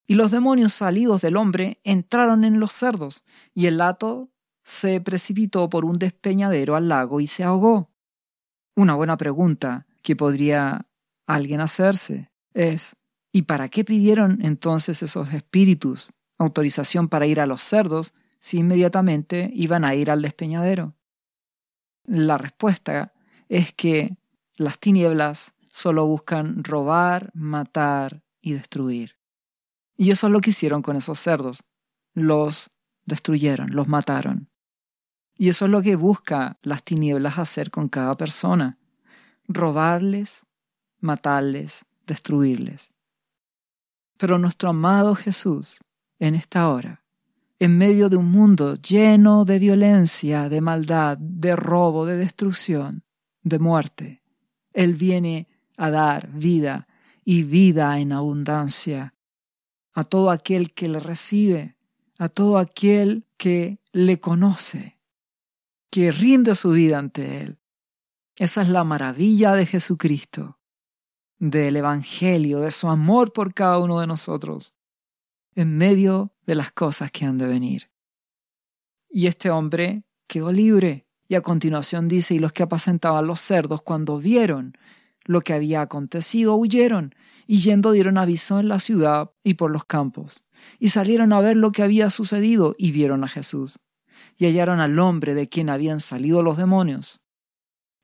Y 0.04 0.16
los 0.16 0.32
demonios 0.32 0.72
salidos 0.72 1.20
del 1.20 1.36
hombre 1.36 1.80
entraron 1.84 2.42
en 2.42 2.58
los 2.58 2.72
cerdos, 2.72 3.22
y 3.54 3.66
el 3.66 3.80
hato 3.80 4.32
se 4.66 5.00
precipitó 5.00 5.70
por 5.70 5.84
un 5.84 5.96
despeñadero 5.96 6.74
al 6.74 6.88
lago 6.88 7.20
y 7.20 7.28
se 7.28 7.44
ahogó. 7.44 7.92
Una 8.74 8.94
buena 8.94 9.16
pregunta 9.16 9.86
que 10.02 10.16
podría 10.16 10.88
alguien 11.24 11.60
hacerse 11.60 12.32
es, 12.52 12.96
¿y 13.30 13.42
para 13.42 13.68
qué 13.68 13.84
pidieron 13.84 14.44
entonces 14.44 15.02
esos 15.02 15.32
espíritus 15.32 16.12
autorización 16.36 17.08
para 17.08 17.26
ir 17.26 17.40
a 17.40 17.46
los 17.46 17.62
cerdos 17.62 18.12
si 18.40 18.58
inmediatamente 18.58 19.50
iban 19.54 19.84
a 19.84 19.94
ir 19.94 20.10
al 20.10 20.20
despeñadero? 20.20 20.96
La 22.04 22.36
respuesta 22.36 23.14
es 23.48 23.72
que 23.72 24.16
las 24.56 24.80
tinieblas 24.80 25.54
solo 25.72 26.06
buscan 26.06 26.64
robar, 26.64 27.30
matar 27.34 28.24
y 28.40 28.54
destruir. 28.54 29.16
Y 29.96 30.10
eso 30.10 30.26
es 30.26 30.32
lo 30.32 30.40
que 30.40 30.50
hicieron 30.50 30.82
con 30.82 30.96
esos 30.96 31.20
cerdos. 31.20 31.62
Los 32.14 32.70
destruyeron, 33.04 33.74
los 33.74 33.86
mataron. 33.86 34.45
Y 35.36 35.48
eso 35.48 35.66
es 35.66 35.70
lo 35.70 35.82
que 35.82 35.96
busca 35.96 36.58
las 36.62 36.82
tinieblas 36.82 37.38
hacer 37.38 37.70
con 37.70 37.88
cada 37.88 38.16
persona. 38.16 38.78
Robarles, 39.46 40.44
matarles, 41.00 41.84
destruirles. 42.06 42.90
Pero 44.16 44.38
nuestro 44.38 44.70
amado 44.70 45.14
Jesús, 45.14 45.76
en 46.18 46.34
esta 46.34 46.68
hora, 46.70 47.04
en 47.58 47.76
medio 47.78 48.08
de 48.08 48.16
un 48.16 48.30
mundo 48.30 48.74
lleno 48.76 49.44
de 49.44 49.58
violencia, 49.58 50.48
de 50.48 50.60
maldad, 50.60 51.18
de 51.18 51.56
robo, 51.56 52.06
de 52.06 52.16
destrucción, 52.16 53.04
de 53.42 53.58
muerte, 53.58 54.22
Él 54.72 54.94
viene 54.94 55.48
a 55.76 55.90
dar 55.90 56.30
vida 56.32 56.86
y 57.24 57.42
vida 57.42 57.98
en 57.98 58.12
abundancia 58.12 59.14
a 59.92 60.04
todo 60.04 60.30
aquel 60.30 60.74
que 60.74 60.88
le 60.88 61.00
recibe, 61.00 61.76
a 62.18 62.28
todo 62.28 62.58
aquel 62.58 63.24
que 63.38 63.80
le 63.92 64.20
conoce, 64.20 64.95
que 65.90 66.12
rinde 66.12 66.54
su 66.54 66.70
vida 66.70 66.98
ante 66.98 67.42
Él. 67.42 67.58
Esa 68.38 68.62
es 68.62 68.68
la 68.68 68.84
maravilla 68.84 69.54
de 69.54 69.66
Jesucristo, 69.66 70.58
del 71.38 71.76
Evangelio, 71.76 72.60
de 72.60 72.70
su 72.70 72.88
amor 72.88 73.32
por 73.32 73.54
cada 73.54 73.78
uno 73.78 74.00
de 74.00 74.06
nosotros, 74.06 74.74
en 75.54 75.78
medio 75.78 76.34
de 76.44 76.54
las 76.54 76.70
cosas 76.72 77.10
que 77.10 77.24
han 77.24 77.38
de 77.38 77.46
venir. 77.46 77.90
Y 79.08 79.26
este 79.26 79.50
hombre 79.50 80.04
quedó 80.26 80.52
libre, 80.52 81.06
y 81.28 81.34
a 81.34 81.40
continuación 81.40 82.08
dice, 82.08 82.34
y 82.34 82.38
los 82.38 82.52
que 82.52 82.62
apacentaban 82.62 83.26
los 83.26 83.40
cerdos 83.40 83.82
cuando 83.82 84.18
vieron 84.18 84.76
lo 85.24 85.40
que 85.40 85.54
había 85.54 85.80
acontecido, 85.80 86.54
huyeron, 86.54 87.14
y 87.46 87.60
yendo 87.60 87.92
dieron 87.92 88.18
aviso 88.18 88.60
en 88.60 88.68
la 88.68 88.78
ciudad 88.78 89.32
y 89.42 89.54
por 89.54 89.70
los 89.70 89.84
campos, 89.84 90.44
y 90.78 90.90
salieron 90.90 91.32
a 91.32 91.40
ver 91.40 91.56
lo 91.56 91.72
que 91.72 91.82
había 91.82 92.10
sucedido, 92.10 92.74
y 92.78 92.92
vieron 92.92 93.24
a 93.24 93.28
Jesús, 93.28 93.78
y 94.36 94.46
hallaron 94.46 94.80
al 94.80 94.98
hombre 94.98 95.34
de 95.34 95.48
quien 95.48 95.70
habían 95.70 96.00
salido 96.00 96.42
los 96.42 96.56
demonios, 96.56 97.20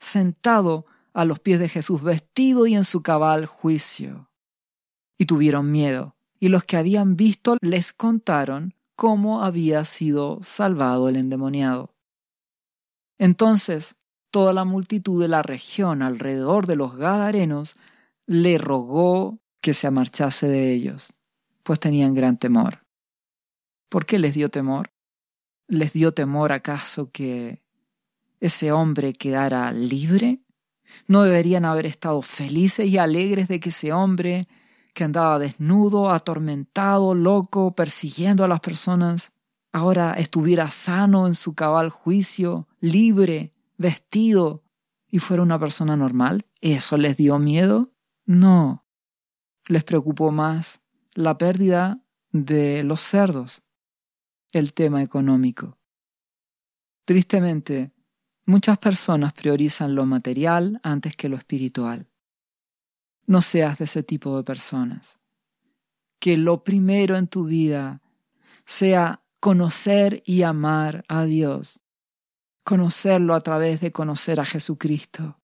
sentado 0.00 0.86
a 1.12 1.24
los 1.24 1.40
pies 1.40 1.60
de 1.60 1.68
Jesús, 1.68 2.02
vestido 2.02 2.66
y 2.66 2.74
en 2.74 2.84
su 2.84 3.02
cabal 3.02 3.46
juicio. 3.46 4.30
Y 5.18 5.26
tuvieron 5.26 5.70
miedo, 5.70 6.16
y 6.40 6.48
los 6.48 6.64
que 6.64 6.76
habían 6.76 7.16
visto 7.16 7.56
les 7.60 7.92
contaron 7.92 8.74
cómo 8.96 9.42
había 9.42 9.84
sido 9.84 10.40
salvado 10.42 11.08
el 11.08 11.16
endemoniado. 11.16 11.94
Entonces 13.18 13.94
toda 14.32 14.52
la 14.52 14.64
multitud 14.64 15.20
de 15.20 15.28
la 15.28 15.42
región 15.42 16.02
alrededor 16.02 16.66
de 16.66 16.74
los 16.74 16.96
Gadarenos 16.96 17.76
le 18.26 18.58
rogó 18.58 19.38
que 19.60 19.74
se 19.74 19.90
marchase 19.90 20.48
de 20.48 20.72
ellos, 20.72 21.12
pues 21.62 21.78
tenían 21.78 22.14
gran 22.14 22.38
temor. 22.38 22.84
¿Por 23.88 24.06
qué 24.06 24.18
les 24.18 24.34
dio 24.34 24.48
temor? 24.48 24.90
¿Les 25.72 25.94
dio 25.94 26.12
temor 26.12 26.52
acaso 26.52 27.10
que 27.10 27.62
ese 28.40 28.72
hombre 28.72 29.14
quedara 29.14 29.72
libre? 29.72 30.42
¿No 31.06 31.22
deberían 31.22 31.64
haber 31.64 31.86
estado 31.86 32.20
felices 32.20 32.86
y 32.88 32.98
alegres 32.98 33.48
de 33.48 33.58
que 33.58 33.70
ese 33.70 33.90
hombre 33.90 34.46
que 34.92 35.04
andaba 35.04 35.38
desnudo, 35.38 36.10
atormentado, 36.10 37.14
loco, 37.14 37.74
persiguiendo 37.74 38.44
a 38.44 38.48
las 38.48 38.60
personas, 38.60 39.32
ahora 39.72 40.12
estuviera 40.12 40.70
sano 40.70 41.26
en 41.26 41.34
su 41.34 41.54
cabal 41.54 41.88
juicio, 41.88 42.68
libre, 42.78 43.54
vestido 43.78 44.64
y 45.08 45.20
fuera 45.20 45.42
una 45.42 45.58
persona 45.58 45.96
normal? 45.96 46.44
¿Eso 46.60 46.98
les 46.98 47.16
dio 47.16 47.38
miedo? 47.38 47.94
No. 48.26 48.84
Les 49.68 49.84
preocupó 49.84 50.32
más 50.32 50.82
la 51.14 51.38
pérdida 51.38 52.04
de 52.30 52.82
los 52.82 53.00
cerdos, 53.00 53.62
el 54.52 54.72
tema 54.72 55.02
económico. 55.02 55.78
Tristemente, 57.04 57.92
muchas 58.46 58.78
personas 58.78 59.32
priorizan 59.32 59.94
lo 59.94 60.06
material 60.06 60.80
antes 60.82 61.16
que 61.16 61.28
lo 61.28 61.36
espiritual. 61.36 62.06
No 63.26 63.40
seas 63.40 63.78
de 63.78 63.84
ese 63.84 64.02
tipo 64.02 64.36
de 64.36 64.44
personas. 64.44 65.18
Que 66.18 66.36
lo 66.36 66.62
primero 66.62 67.16
en 67.16 67.26
tu 67.26 67.44
vida 67.44 68.00
sea 68.64 69.22
conocer 69.40 70.22
y 70.24 70.42
amar 70.42 71.04
a 71.08 71.24
Dios 71.24 71.82
conocerlo 72.64 73.34
a 73.34 73.40
través 73.40 73.80
de 73.80 73.92
conocer 73.92 74.40
a 74.40 74.44
Jesucristo, 74.44 75.40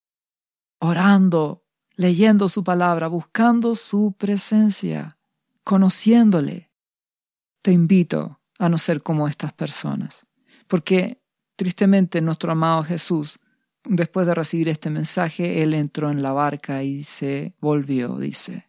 orando, 0.79 1.65
leyendo 1.97 2.49
su 2.49 2.63
palabra, 2.63 3.09
buscando 3.09 3.75
su 3.75 4.15
presencia, 4.17 5.19
conociéndole. 5.65 6.71
Te 7.63 7.73
invito 7.73 8.38
a 8.59 8.69
no 8.69 8.79
ser 8.79 9.03
como 9.03 9.29
estas 9.29 9.53
personas, 9.53 10.27
porque 10.67 11.23
tristemente 11.57 12.21
nuestro 12.21 12.53
amado 12.53 12.83
Jesús, 12.83 13.39
después 13.85 14.27
de 14.27 14.35
recibir 14.35 14.69
este 14.69 14.91
mensaje, 14.91 15.63
él 15.63 15.75
entró 15.75 16.11
en 16.11 16.23
la 16.23 16.33
barca 16.33 16.83
y 16.83 17.05
se 17.05 17.55
volvió, 17.61 18.19
dice. 18.19 18.69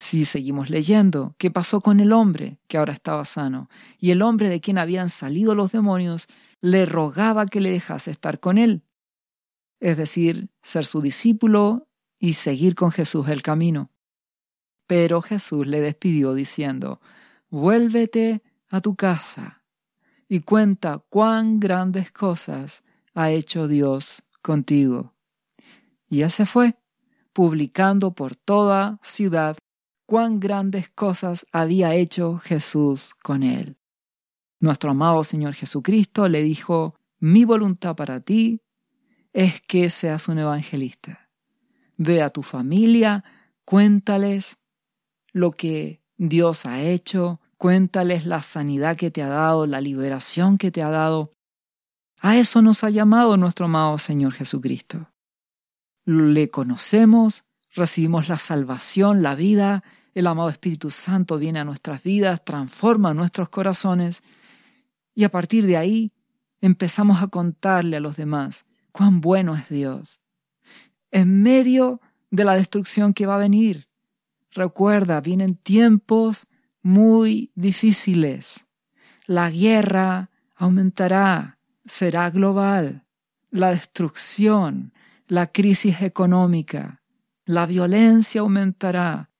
Si 0.00 0.26
seguimos 0.26 0.68
leyendo, 0.68 1.34
¿qué 1.38 1.50
pasó 1.50 1.80
con 1.80 2.00
el 2.00 2.12
hombre 2.12 2.58
que 2.68 2.76
ahora 2.76 2.92
estaba 2.92 3.24
sano? 3.24 3.70
Y 3.98 4.10
el 4.10 4.20
hombre 4.20 4.50
de 4.50 4.60
quien 4.60 4.76
habían 4.76 5.08
salido 5.08 5.54
los 5.54 5.72
demonios 5.72 6.26
le 6.60 6.84
rogaba 6.84 7.46
que 7.46 7.60
le 7.60 7.70
dejase 7.70 8.10
estar 8.10 8.40
con 8.40 8.58
él, 8.58 8.82
es 9.80 9.96
decir, 9.96 10.50
ser 10.62 10.84
su 10.84 11.00
discípulo 11.00 11.88
y 12.18 12.34
seguir 12.34 12.74
con 12.74 12.90
Jesús 12.90 13.28
el 13.28 13.42
camino. 13.42 13.90
Pero 14.86 15.22
Jesús 15.22 15.66
le 15.66 15.80
despidió 15.80 16.34
diciendo, 16.34 17.00
vuélvete 17.48 18.42
a 18.68 18.80
tu 18.80 18.96
casa 18.96 19.62
y 20.28 20.40
cuenta 20.40 21.04
cuán 21.08 21.60
grandes 21.60 22.10
cosas 22.10 22.82
ha 23.14 23.30
hecho 23.30 23.68
Dios 23.68 24.22
contigo. 24.42 25.14
Y 26.08 26.22
él 26.22 26.30
se 26.30 26.46
fue, 26.46 26.76
publicando 27.32 28.14
por 28.14 28.36
toda 28.36 28.98
ciudad 29.02 29.56
cuán 30.06 30.40
grandes 30.40 30.90
cosas 30.90 31.46
había 31.52 31.94
hecho 31.94 32.38
Jesús 32.38 33.14
con 33.22 33.42
él. 33.42 33.76
Nuestro 34.60 34.90
amado 34.90 35.24
Señor 35.24 35.54
Jesucristo 35.54 36.28
le 36.28 36.42
dijo, 36.42 36.94
mi 37.18 37.44
voluntad 37.44 37.96
para 37.96 38.20
ti 38.20 38.60
es 39.32 39.60
que 39.62 39.90
seas 39.90 40.28
un 40.28 40.38
evangelista. 40.38 41.30
Ve 41.96 42.22
a 42.22 42.30
tu 42.30 42.42
familia, 42.42 43.24
cuéntales 43.64 44.56
lo 45.32 45.52
que 45.52 46.02
Dios 46.16 46.66
ha 46.66 46.80
hecho, 46.82 47.40
cuéntales 47.56 48.26
la 48.26 48.42
sanidad 48.42 48.96
que 48.96 49.10
te 49.10 49.22
ha 49.22 49.28
dado, 49.28 49.66
la 49.66 49.80
liberación 49.80 50.58
que 50.58 50.70
te 50.70 50.82
ha 50.82 50.90
dado. 50.90 51.32
A 52.20 52.36
eso 52.36 52.62
nos 52.62 52.84
ha 52.84 52.90
llamado 52.90 53.36
nuestro 53.36 53.66
amado 53.66 53.98
Señor 53.98 54.32
Jesucristo. 54.32 55.10
Le 56.04 56.50
conocemos, 56.50 57.44
recibimos 57.74 58.28
la 58.28 58.38
salvación, 58.38 59.22
la 59.22 59.34
vida, 59.34 59.82
el 60.14 60.26
amado 60.26 60.48
Espíritu 60.48 60.90
Santo 60.90 61.38
viene 61.38 61.60
a 61.60 61.64
nuestras 61.64 62.02
vidas, 62.02 62.44
transforma 62.44 63.14
nuestros 63.14 63.48
corazones 63.48 64.22
y 65.14 65.24
a 65.24 65.30
partir 65.30 65.66
de 65.66 65.76
ahí 65.76 66.10
empezamos 66.60 67.22
a 67.22 67.28
contarle 67.28 67.96
a 67.96 68.00
los 68.00 68.16
demás 68.16 68.64
cuán 68.92 69.20
bueno 69.20 69.54
es 69.54 69.68
Dios. 69.68 70.20
En 71.10 71.42
medio 71.42 72.00
de 72.30 72.44
la 72.44 72.54
destrucción 72.54 73.14
que 73.14 73.26
va 73.26 73.36
a 73.36 73.38
venir. 73.38 73.88
Recuerda, 74.50 75.20
vienen 75.20 75.56
tiempos 75.56 76.46
muy 76.84 77.50
difíciles. 77.54 78.66
La 79.26 79.50
guerra 79.50 80.30
aumentará, 80.54 81.58
será 81.84 82.30
global. 82.30 83.06
La 83.50 83.70
destrucción, 83.70 84.92
la 85.26 85.50
crisis 85.50 86.02
económica, 86.02 87.02
la 87.46 87.66
violencia 87.66 88.42
aumentará. 88.42 89.30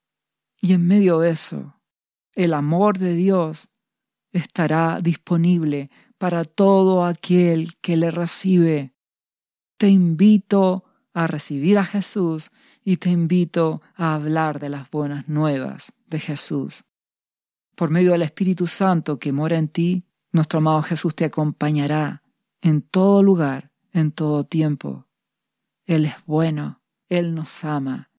Y 0.60 0.72
en 0.72 0.86
medio 0.86 1.20
de 1.20 1.30
eso, 1.30 1.80
el 2.32 2.54
amor 2.54 2.98
de 2.98 3.14
Dios 3.14 3.68
estará 4.32 5.00
disponible 5.02 5.90
para 6.16 6.44
todo 6.44 7.04
aquel 7.04 7.76
que 7.82 7.96
le 7.98 8.10
recibe. 8.10 8.94
Te 9.76 9.88
invito 9.88 10.84
a 11.12 11.26
recibir 11.26 11.78
a 11.78 11.84
Jesús 11.84 12.50
y 12.82 12.96
te 12.96 13.10
invito 13.10 13.82
a 13.96 14.14
hablar 14.14 14.60
de 14.60 14.70
las 14.70 14.90
buenas 14.90 15.28
nuevas 15.28 15.92
de 16.06 16.20
Jesús. 16.20 16.84
Por 17.74 17.90
medio 17.90 18.12
del 18.12 18.22
Espíritu 18.22 18.66
Santo 18.66 19.18
que 19.18 19.32
mora 19.32 19.56
en 19.56 19.68
ti, 19.68 20.04
nuestro 20.32 20.58
amado 20.58 20.82
Jesús 20.82 21.14
te 21.14 21.24
acompañará 21.24 22.22
en 22.60 22.82
todo 22.82 23.22
lugar, 23.22 23.70
en 23.92 24.12
todo 24.12 24.44
tiempo. 24.44 25.06
Él 25.86 26.06
es 26.06 26.14
bueno, 26.26 26.82
Él 27.08 27.34
nos 27.34 27.64
ama. 27.64 28.10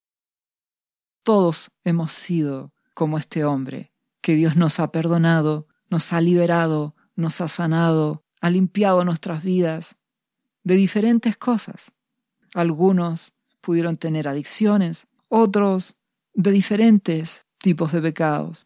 Todos 1.22 1.70
hemos 1.84 2.12
sido 2.12 2.72
como 2.94 3.18
este 3.18 3.44
hombre, 3.44 3.92
que 4.20 4.34
Dios 4.34 4.56
nos 4.56 4.78
ha 4.78 4.92
perdonado 4.92 5.66
nos 5.88 6.12
ha 6.12 6.20
liberado, 6.20 6.94
nos 7.14 7.40
ha 7.40 7.48
sanado, 7.48 8.24
ha 8.40 8.50
limpiado 8.50 9.04
nuestras 9.04 9.42
vidas 9.42 9.96
de 10.64 10.74
diferentes 10.74 11.36
cosas. 11.36 11.92
Algunos 12.54 13.32
pudieron 13.60 13.96
tener 13.96 14.28
adicciones, 14.28 15.06
otros 15.28 15.96
de 16.34 16.50
diferentes 16.50 17.46
tipos 17.58 17.92
de 17.92 18.02
pecados. 18.02 18.65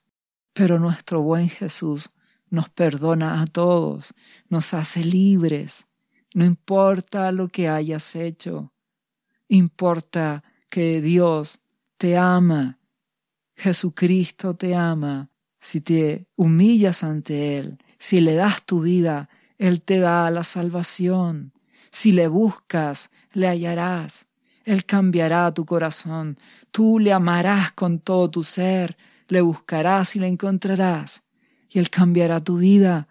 Pero 0.61 0.78
nuestro 0.78 1.22
buen 1.22 1.48
Jesús 1.48 2.11
nos 2.50 2.68
perdona 2.68 3.40
a 3.40 3.46
todos, 3.46 4.12
nos 4.50 4.74
hace 4.74 5.02
libres. 5.02 5.86
No 6.34 6.44
importa 6.44 7.32
lo 7.32 7.48
que 7.48 7.66
hayas 7.66 8.14
hecho, 8.14 8.70
importa 9.48 10.44
que 10.68 11.00
Dios 11.00 11.61
te 11.96 12.18
ama. 12.18 12.78
Jesucristo 13.56 14.54
te 14.54 14.74
ama. 14.74 15.30
Si 15.61 15.80
te 15.80 16.26
humillas 16.36 17.04
ante 17.04 17.56
Él, 17.56 17.78
si 17.98 18.20
le 18.20 18.34
das 18.34 18.62
tu 18.66 18.82
vida, 18.82 19.30
Él 19.56 19.80
te 19.80 19.98
da 19.98 20.30
la 20.30 20.44
salvación. 20.44 21.54
Si 21.90 22.12
le 22.12 22.28
buscas, 22.28 23.11
le 23.32 23.48
hallarás. 23.48 24.26
Él 24.66 24.84
cambiará 24.84 25.54
tu 25.54 25.64
corazón. 25.64 26.36
Tú 26.70 26.98
le 26.98 27.14
amarás 27.14 27.72
con 27.72 27.98
todo 27.98 28.30
tu 28.30 28.42
ser. 28.42 28.98
Le 29.30 29.40
buscarás 29.40 30.16
y 30.16 30.18
le 30.18 30.26
encontrarás. 30.26 31.22
Y 31.70 31.78
Él 31.78 31.88
cambiará 31.88 32.40
tu 32.40 32.58
vida. 32.58 33.08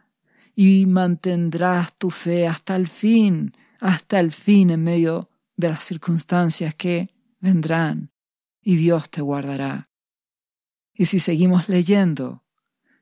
Y 0.53 0.85
mantendrás 0.85 1.97
tu 1.97 2.11
fe 2.11 2.45
hasta 2.45 2.75
el 2.75 2.87
fin, 2.87 3.53
hasta 3.79 4.19
el 4.19 4.33
fin 4.33 4.69
en 4.69 4.83
medio 4.83 5.29
de 5.55 5.69
las 5.69 5.85
circunstancias 5.85 6.75
que 6.75 7.09
vendrán. 7.39 8.11
Y 8.61 8.75
Dios 8.75 9.09
te 9.09 9.21
guardará. 9.21 9.89
Y 10.93 11.05
si 11.05 11.19
seguimos 11.19 11.69
leyendo, 11.69 12.43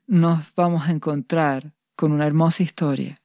nos 0.06 0.54
vamos 0.56 0.88
a 0.88 0.92
encontrar 0.92 1.74
con 1.96 2.12
una 2.12 2.28
hermosa 2.28 2.62
historia. 2.62 3.22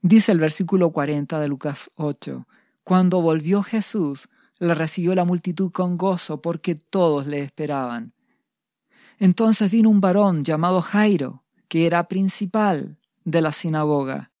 Dice 0.00 0.30
el 0.30 0.38
versículo 0.38 0.92
40 0.92 1.40
de 1.40 1.48
Lucas 1.48 1.90
8, 1.96 2.46
cuando 2.84 3.20
volvió 3.20 3.64
Jesús, 3.64 4.28
le 4.60 4.74
recibió 4.74 5.14
la 5.14 5.24
multitud 5.24 5.72
con 5.72 5.98
gozo 5.98 6.40
porque 6.40 6.76
todos 6.76 7.26
le 7.26 7.40
esperaban. 7.40 8.14
Entonces 9.22 9.70
vino 9.70 9.88
un 9.88 10.00
varón 10.00 10.42
llamado 10.42 10.82
Jairo, 10.82 11.44
que 11.68 11.86
era 11.86 12.08
principal 12.08 12.98
de 13.22 13.40
la 13.40 13.52
sinagoga, 13.52 14.32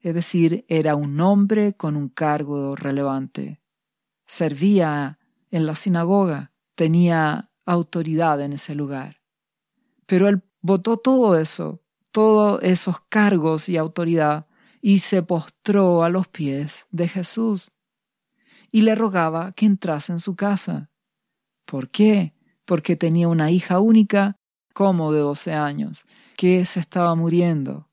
es 0.00 0.14
decir, 0.14 0.64
era 0.68 0.96
un 0.96 1.20
hombre 1.20 1.74
con 1.74 1.96
un 1.96 2.08
cargo 2.08 2.74
relevante. 2.74 3.60
Servía 4.24 5.18
en 5.50 5.66
la 5.66 5.74
sinagoga, 5.74 6.50
tenía 6.74 7.50
autoridad 7.66 8.40
en 8.40 8.54
ese 8.54 8.74
lugar. 8.74 9.20
Pero 10.06 10.28
él 10.28 10.42
votó 10.62 10.96
todo 10.96 11.36
eso, 11.36 11.82
todos 12.10 12.58
esos 12.62 13.02
cargos 13.10 13.68
y 13.68 13.76
autoridad, 13.76 14.46
y 14.80 15.00
se 15.00 15.22
postró 15.22 16.04
a 16.04 16.08
los 16.08 16.26
pies 16.26 16.86
de 16.90 17.06
Jesús 17.06 17.70
y 18.70 18.80
le 18.80 18.94
rogaba 18.94 19.52
que 19.52 19.66
entrase 19.66 20.10
en 20.10 20.20
su 20.20 20.36
casa. 20.36 20.90
¿Por 21.66 21.90
qué? 21.90 22.32
Porque 22.64 22.96
tenía 22.96 23.28
una 23.28 23.50
hija 23.50 23.80
única, 23.80 24.38
como 24.72 25.12
de 25.12 25.20
doce 25.20 25.52
años, 25.52 26.04
que 26.36 26.64
se 26.64 26.80
estaba 26.80 27.14
muriendo. 27.14 27.88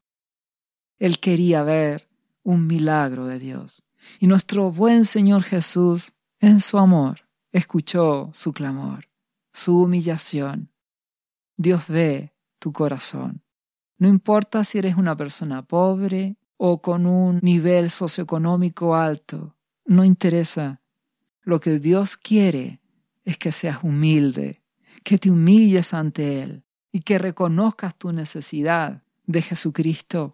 Él 0.97 1.19
quería 1.19 1.63
ver 1.63 2.09
un 2.43 2.67
milagro 2.67 3.25
de 3.25 3.39
Dios. 3.39 3.83
Y 4.19 4.27
nuestro 4.27 4.71
buen 4.71 5.05
Señor 5.05 5.43
Jesús, 5.43 6.13
en 6.39 6.61
su 6.61 6.77
amor, 6.77 7.27
escuchó 7.51 8.31
su 8.33 8.53
clamor, 8.53 9.09
su 9.53 9.81
humillación, 9.81 10.71
Dios 11.57 11.87
ve 11.89 12.33
tu 12.57 12.71
corazón. 12.71 13.43
No 13.97 14.07
importa 14.07 14.63
si 14.63 14.77
eres 14.77 14.95
una 14.95 15.17
persona 15.17 15.61
pobre 15.63 16.37
o 16.55 16.81
con 16.81 17.05
un 17.05 17.39
nivel 17.41 17.89
socioeconómico 17.89 18.95
alto, 18.95 19.57
no 19.85 20.05
interesa. 20.05 20.81
Lo 21.41 21.59
que 21.59 21.79
Dios 21.79 22.15
quiere 22.15 22.79
es 23.23 23.37
que 23.37 23.51
seas 23.51 23.83
humilde, 23.83 24.61
que 25.03 25.17
te 25.17 25.29
humilles 25.29 25.93
ante 25.93 26.41
Él 26.41 26.63
y 26.91 27.01
que 27.01 27.17
reconozcas 27.19 27.95
tu 27.95 28.11
necesidad 28.11 29.03
de 29.25 29.41
Jesucristo. 29.41 30.31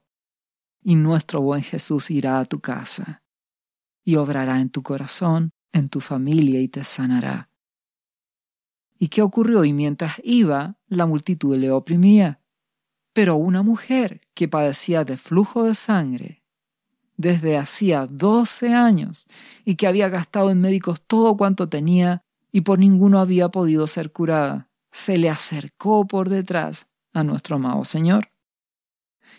Y 0.81 0.95
nuestro 0.95 1.41
buen 1.41 1.63
Jesús 1.63 2.11
irá 2.11 2.39
a 2.39 2.45
tu 2.45 2.59
casa 2.59 3.23
y 4.03 4.17
obrará 4.17 4.59
en 4.59 4.69
tu 4.69 4.83
corazón, 4.83 5.51
en 5.71 5.89
tu 5.89 5.99
familia 5.99 6.61
y 6.61 6.67
te 6.67 6.83
sanará. 6.83 7.49
¿Y 8.97 9.09
qué 9.09 9.21
ocurrió? 9.21 9.65
Y 9.65 9.73
mientras 9.73 10.21
iba, 10.23 10.77
la 10.87 11.05
multitud 11.05 11.57
le 11.57 11.71
oprimía. 11.71 12.39
Pero 13.13 13.35
una 13.35 13.63
mujer 13.63 14.21
que 14.33 14.47
padecía 14.47 15.03
de 15.03 15.17
flujo 15.17 15.63
de 15.63 15.73
sangre 15.73 16.43
desde 17.17 17.57
hacía 17.57 18.07
doce 18.07 18.73
años 18.73 19.25
y 19.63 19.75
que 19.75 19.87
había 19.87 20.09
gastado 20.09 20.49
en 20.51 20.59
médicos 20.59 21.01
todo 21.01 21.37
cuanto 21.37 21.69
tenía 21.69 22.24
y 22.55 22.61
por 22.61 22.79
ninguno 22.79 23.19
había 23.19 23.49
podido 23.49 23.85
ser 23.85 24.13
curada, 24.13 24.69
se 24.89 25.17
le 25.17 25.29
acercó 25.29 26.07
por 26.07 26.29
detrás 26.29 26.87
a 27.11 27.21
nuestro 27.21 27.57
amado 27.57 27.83
Señor 27.83 28.29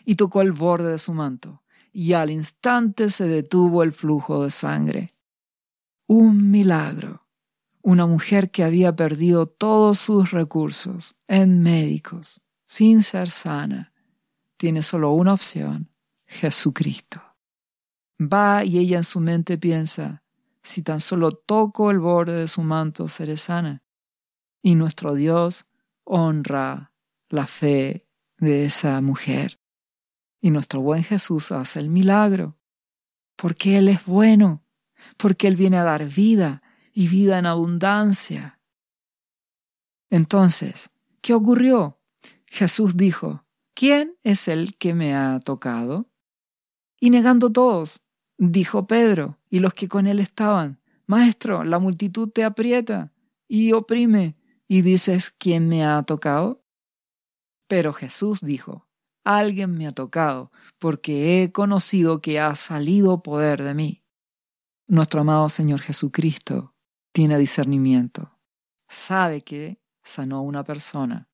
y 0.04 0.16
tocó 0.16 0.42
el 0.42 0.52
borde 0.52 0.90
de 0.90 0.98
su 0.98 1.14
manto 1.14 1.62
y 1.90 2.12
al 2.12 2.30
instante 2.30 3.08
se 3.08 3.26
detuvo 3.26 3.82
el 3.82 3.94
flujo 3.94 4.44
de 4.44 4.50
sangre. 4.50 5.14
Un 6.06 6.50
milagro 6.50 7.20
una 7.80 8.04
mujer 8.04 8.50
que 8.50 8.64
había 8.64 8.94
perdido 8.94 9.46
todos 9.46 9.96
sus 9.96 10.32
recursos 10.32 11.14
en 11.26 11.62
médicos, 11.62 12.42
sin 12.66 13.02
ser 13.02 13.30
sana, 13.30 13.94
tiene 14.58 14.82
solo 14.82 15.12
una 15.12 15.32
opción, 15.32 15.90
Jesucristo. 16.26 17.22
Va 18.20 18.62
y 18.62 18.76
ella 18.76 18.98
en 18.98 19.04
su 19.04 19.20
mente 19.20 19.56
piensa, 19.56 20.22
si 20.66 20.82
tan 20.82 21.00
solo 21.00 21.32
toco 21.32 21.90
el 21.90 22.00
borde 22.00 22.32
de 22.32 22.48
su 22.48 22.62
manto 22.62 23.08
seré 23.08 23.36
sana. 23.36 23.84
Y 24.62 24.74
nuestro 24.74 25.14
Dios 25.14 25.66
honra 26.04 26.92
la 27.28 27.46
fe 27.46 28.08
de 28.38 28.64
esa 28.64 29.00
mujer. 29.00 29.60
Y 30.40 30.50
nuestro 30.50 30.80
buen 30.80 31.04
Jesús 31.04 31.52
hace 31.52 31.78
el 31.78 31.88
milagro, 31.88 32.58
porque 33.36 33.78
Él 33.78 33.88
es 33.88 34.04
bueno, 34.04 34.64
porque 35.16 35.46
Él 35.46 35.56
viene 35.56 35.78
a 35.78 35.84
dar 35.84 36.04
vida, 36.04 36.62
y 36.92 37.08
vida 37.08 37.38
en 37.38 37.46
abundancia. 37.46 38.58
Entonces, 40.08 40.90
¿qué 41.20 41.34
ocurrió? 41.34 42.00
Jesús 42.46 42.96
dijo, 42.96 43.44
¿quién 43.74 44.16
es 44.22 44.48
el 44.48 44.78
que 44.78 44.94
me 44.94 45.14
ha 45.14 45.38
tocado? 45.40 46.10
Y 46.98 47.10
negando 47.10 47.52
todos, 47.52 48.00
dijo 48.38 48.86
Pedro 48.86 49.38
y 49.50 49.60
los 49.60 49.74
que 49.74 49.88
con 49.88 50.06
él 50.06 50.20
estaban, 50.20 50.80
Maestro, 51.06 51.64
la 51.64 51.78
multitud 51.78 52.28
te 52.30 52.44
aprieta 52.44 53.12
y 53.48 53.72
oprime, 53.72 54.36
y 54.68 54.82
dices, 54.82 55.30
¿quién 55.30 55.68
me 55.68 55.84
ha 55.84 56.02
tocado? 56.02 56.64
Pero 57.68 57.92
Jesús 57.92 58.40
dijo, 58.40 58.88
alguien 59.24 59.76
me 59.76 59.86
ha 59.86 59.92
tocado, 59.92 60.50
porque 60.78 61.42
he 61.42 61.52
conocido 61.52 62.20
que 62.20 62.40
ha 62.40 62.54
salido 62.56 63.22
poder 63.22 63.62
de 63.62 63.74
mí. 63.74 64.04
Nuestro 64.88 65.20
amado 65.20 65.48
Señor 65.48 65.80
Jesucristo 65.80 66.74
tiene 67.12 67.38
discernimiento, 67.38 68.38
sabe 68.88 69.42
que 69.42 69.80
sanó 70.02 70.38
a 70.38 70.42
una 70.42 70.64
persona, 70.64 71.28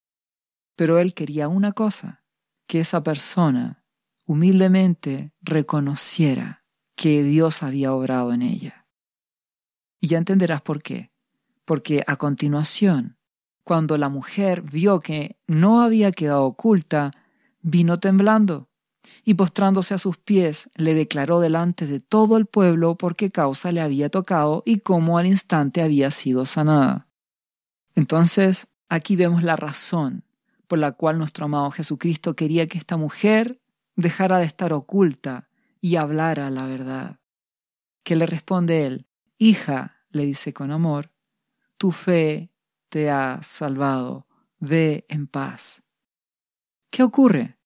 pero 0.76 0.98
él 0.98 1.14
quería 1.14 1.48
una 1.48 1.72
cosa, 1.72 2.24
que 2.66 2.80
esa 2.80 3.02
persona 3.02 3.84
humildemente 4.24 5.34
reconociera 5.40 6.61
que 6.94 7.22
Dios 7.22 7.62
había 7.62 7.92
obrado 7.92 8.32
en 8.32 8.42
ella. 8.42 8.86
Y 10.00 10.08
ya 10.08 10.18
entenderás 10.18 10.62
por 10.62 10.82
qué. 10.82 11.10
Porque 11.64 12.02
a 12.06 12.16
continuación, 12.16 13.16
cuando 13.64 13.96
la 13.96 14.08
mujer 14.08 14.62
vio 14.62 15.00
que 15.00 15.36
no 15.46 15.80
había 15.82 16.12
quedado 16.12 16.44
oculta, 16.44 17.12
vino 17.60 17.98
temblando 17.98 18.68
y 19.24 19.34
postrándose 19.34 19.94
a 19.94 19.98
sus 19.98 20.16
pies 20.16 20.68
le 20.74 20.94
declaró 20.94 21.40
delante 21.40 21.86
de 21.86 22.00
todo 22.00 22.36
el 22.36 22.46
pueblo 22.46 22.96
por 22.96 23.16
qué 23.16 23.30
causa 23.30 23.72
le 23.72 23.80
había 23.80 24.08
tocado 24.08 24.62
y 24.64 24.78
cómo 24.78 25.18
al 25.18 25.26
instante 25.26 25.82
había 25.82 26.10
sido 26.10 26.44
sanada. 26.44 27.08
Entonces, 27.94 28.68
aquí 28.88 29.16
vemos 29.16 29.42
la 29.42 29.56
razón 29.56 30.24
por 30.66 30.78
la 30.78 30.92
cual 30.92 31.18
nuestro 31.18 31.44
amado 31.44 31.70
Jesucristo 31.70 32.34
quería 32.34 32.66
que 32.66 32.78
esta 32.78 32.96
mujer 32.96 33.60
dejara 33.94 34.38
de 34.38 34.46
estar 34.46 34.72
oculta 34.72 35.48
y 35.82 35.96
hablara 35.96 36.48
la 36.48 36.64
verdad. 36.64 37.20
¿Qué 38.02 38.16
le 38.16 38.24
responde 38.24 38.86
él? 38.86 39.06
Hija, 39.36 40.06
le 40.08 40.24
dice 40.24 40.54
con 40.54 40.70
amor, 40.70 41.12
tu 41.76 41.90
fe 41.90 42.50
te 42.88 43.10
ha 43.10 43.42
salvado, 43.42 44.26
ve 44.58 45.04
en 45.10 45.26
paz. 45.26 45.82
¿Qué 46.88 47.02
ocurre? 47.02 47.58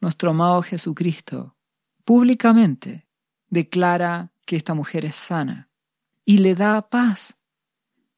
nuestro 0.00 0.30
amado 0.30 0.62
Jesucristo 0.62 1.56
públicamente 2.04 3.08
declara 3.48 4.32
que 4.44 4.54
esta 4.56 4.74
mujer 4.74 5.04
es 5.04 5.16
sana 5.16 5.68
y 6.24 6.38
le 6.38 6.54
da 6.54 6.88
paz. 6.88 7.36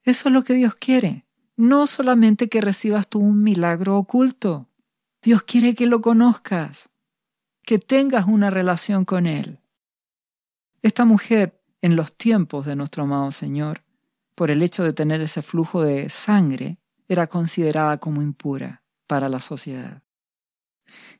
Eso 0.03 0.29
es 0.29 0.35
lo 0.35 0.45
que 0.45 0.55
Dios 0.55 0.75
quiere. 0.75 1.27
No 1.57 1.87
solamente 1.87 2.49
que 2.49 2.61
recibas 2.61 3.09
tú 3.09 3.21
un 3.21 3.43
milagro 3.43 3.97
oculto. 3.97 4.69
Dios 5.23 5.43
quiere 5.43 5.75
que 5.75 5.87
lo 5.87 6.01
conozcas, 6.01 6.88
que 7.69 7.79
tengas 7.79 8.27
una 8.27 8.49
relación 8.49 9.05
con 9.05 9.27
Él. 9.27 9.61
Esta 10.81 11.05
mujer, 11.05 11.63
en 11.83 11.97
los 11.97 12.17
tiempos 12.17 12.65
de 12.65 12.75
nuestro 12.75 13.03
amado 13.03 13.31
Señor, 13.31 13.85
por 14.35 14.51
el 14.51 14.63
hecho 14.63 14.85
de 14.85 14.95
tener 14.95 15.21
ese 15.21 15.43
flujo 15.43 15.83
de 15.83 16.09
sangre, 16.09 16.79
era 17.09 17.27
considerada 17.27 17.99
como 17.99 18.23
impura 18.23 18.85
para 19.07 19.29
la 19.29 19.39
sociedad. 19.39 20.03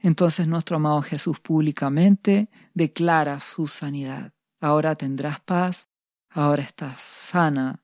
Entonces 0.01 0.47
nuestro 0.47 0.77
amado 0.77 1.03
Jesús 1.03 1.39
públicamente 1.39 2.49
declara 2.73 3.41
su 3.41 3.67
sanidad. 3.67 4.33
Ahora 4.59 4.95
tendrás 4.95 5.41
paz, 5.41 5.91
ahora 6.31 6.63
estás 6.63 7.03
sana, 7.03 7.83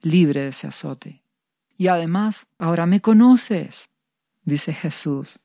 libre 0.00 0.40
de 0.40 0.48
ese 0.48 0.66
azote. 0.66 1.22
Y 1.76 1.88
además, 1.88 2.46
ahora 2.56 2.86
me 2.86 3.02
conoces, 3.02 3.90
dice 4.42 4.72
Jesús. 4.72 5.38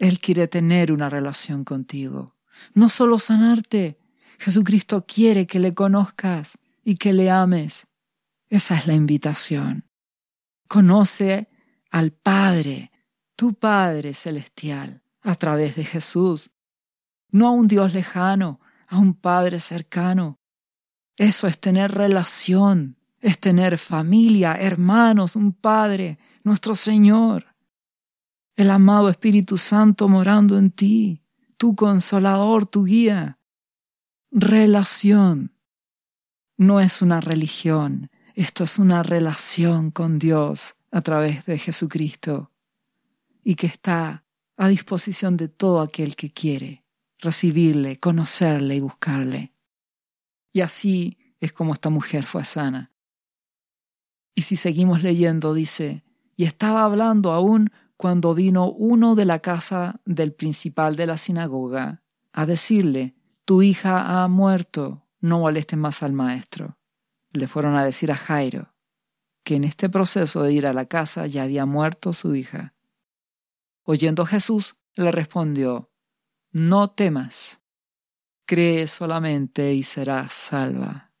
Él 0.00 0.18
quiere 0.18 0.48
tener 0.48 0.92
una 0.92 1.10
relación 1.10 1.62
contigo. 1.62 2.34
No 2.72 2.88
solo 2.88 3.18
sanarte, 3.18 3.98
Jesucristo 4.38 5.04
quiere 5.06 5.46
que 5.46 5.58
le 5.58 5.74
conozcas 5.74 6.52
y 6.82 6.96
que 6.96 7.12
le 7.12 7.30
ames. 7.30 7.86
Esa 8.48 8.78
es 8.78 8.86
la 8.86 8.94
invitación. 8.94 9.84
Conoce 10.68 11.50
al 11.90 12.12
Padre, 12.12 12.90
tu 13.36 13.52
Padre 13.52 14.14
celestial, 14.14 15.02
a 15.20 15.34
través 15.34 15.76
de 15.76 15.84
Jesús. 15.84 16.50
No 17.30 17.48
a 17.48 17.50
un 17.50 17.68
Dios 17.68 17.92
lejano, 17.92 18.58
a 18.88 18.96
un 18.96 19.12
Padre 19.12 19.60
cercano. 19.60 20.38
Eso 21.18 21.46
es 21.46 21.60
tener 21.60 21.92
relación, 21.92 22.96
es 23.20 23.38
tener 23.38 23.76
familia, 23.76 24.54
hermanos, 24.54 25.36
un 25.36 25.52
Padre, 25.52 26.18
nuestro 26.42 26.74
Señor. 26.74 27.49
El 28.60 28.70
amado 28.70 29.08
Espíritu 29.08 29.56
Santo 29.56 30.06
morando 30.06 30.58
en 30.58 30.70
ti, 30.70 31.22
tu 31.56 31.74
consolador, 31.74 32.66
tu 32.66 32.84
guía. 32.84 33.38
Relación. 34.30 35.54
No 36.58 36.78
es 36.78 37.00
una 37.00 37.22
religión, 37.22 38.10
esto 38.34 38.64
es 38.64 38.78
una 38.78 39.02
relación 39.02 39.90
con 39.90 40.18
Dios 40.18 40.76
a 40.90 41.00
través 41.00 41.46
de 41.46 41.56
Jesucristo 41.56 42.52
y 43.42 43.54
que 43.54 43.66
está 43.66 44.26
a 44.58 44.68
disposición 44.68 45.38
de 45.38 45.48
todo 45.48 45.80
aquel 45.80 46.14
que 46.14 46.30
quiere 46.30 46.84
recibirle, 47.18 47.98
conocerle 47.98 48.76
y 48.76 48.80
buscarle. 48.80 49.54
Y 50.52 50.60
así 50.60 51.16
es 51.40 51.54
como 51.54 51.72
esta 51.72 51.88
mujer 51.88 52.24
fue 52.24 52.44
sana. 52.44 52.92
Y 54.34 54.42
si 54.42 54.56
seguimos 54.56 55.02
leyendo, 55.02 55.54
dice, 55.54 56.04
y 56.36 56.44
estaba 56.44 56.84
hablando 56.84 57.32
aún 57.32 57.70
cuando 58.00 58.32
vino 58.34 58.70
uno 58.70 59.14
de 59.14 59.26
la 59.26 59.40
casa 59.40 60.00
del 60.06 60.32
principal 60.32 60.96
de 60.96 61.04
la 61.04 61.18
sinagoga 61.18 62.02
a 62.32 62.46
decirle, 62.46 63.14
tu 63.44 63.60
hija 63.60 64.22
ha 64.22 64.26
muerto, 64.26 65.06
no 65.20 65.40
molestes 65.40 65.78
más 65.78 66.02
al 66.02 66.14
maestro. 66.14 66.78
Le 67.30 67.46
fueron 67.46 67.76
a 67.76 67.84
decir 67.84 68.10
a 68.10 68.16
Jairo 68.16 68.74
que 69.44 69.56
en 69.56 69.64
este 69.64 69.90
proceso 69.90 70.42
de 70.42 70.54
ir 70.54 70.66
a 70.66 70.72
la 70.72 70.86
casa 70.86 71.26
ya 71.26 71.42
había 71.42 71.66
muerto 71.66 72.14
su 72.14 72.34
hija. 72.34 72.74
Oyendo 73.82 74.24
Jesús, 74.24 74.76
le 74.94 75.12
respondió, 75.12 75.92
No 76.52 76.92
temas, 76.92 77.60
cree 78.46 78.86
solamente 78.86 79.74
y 79.74 79.82
serás 79.82 80.32
salva. 80.32 81.12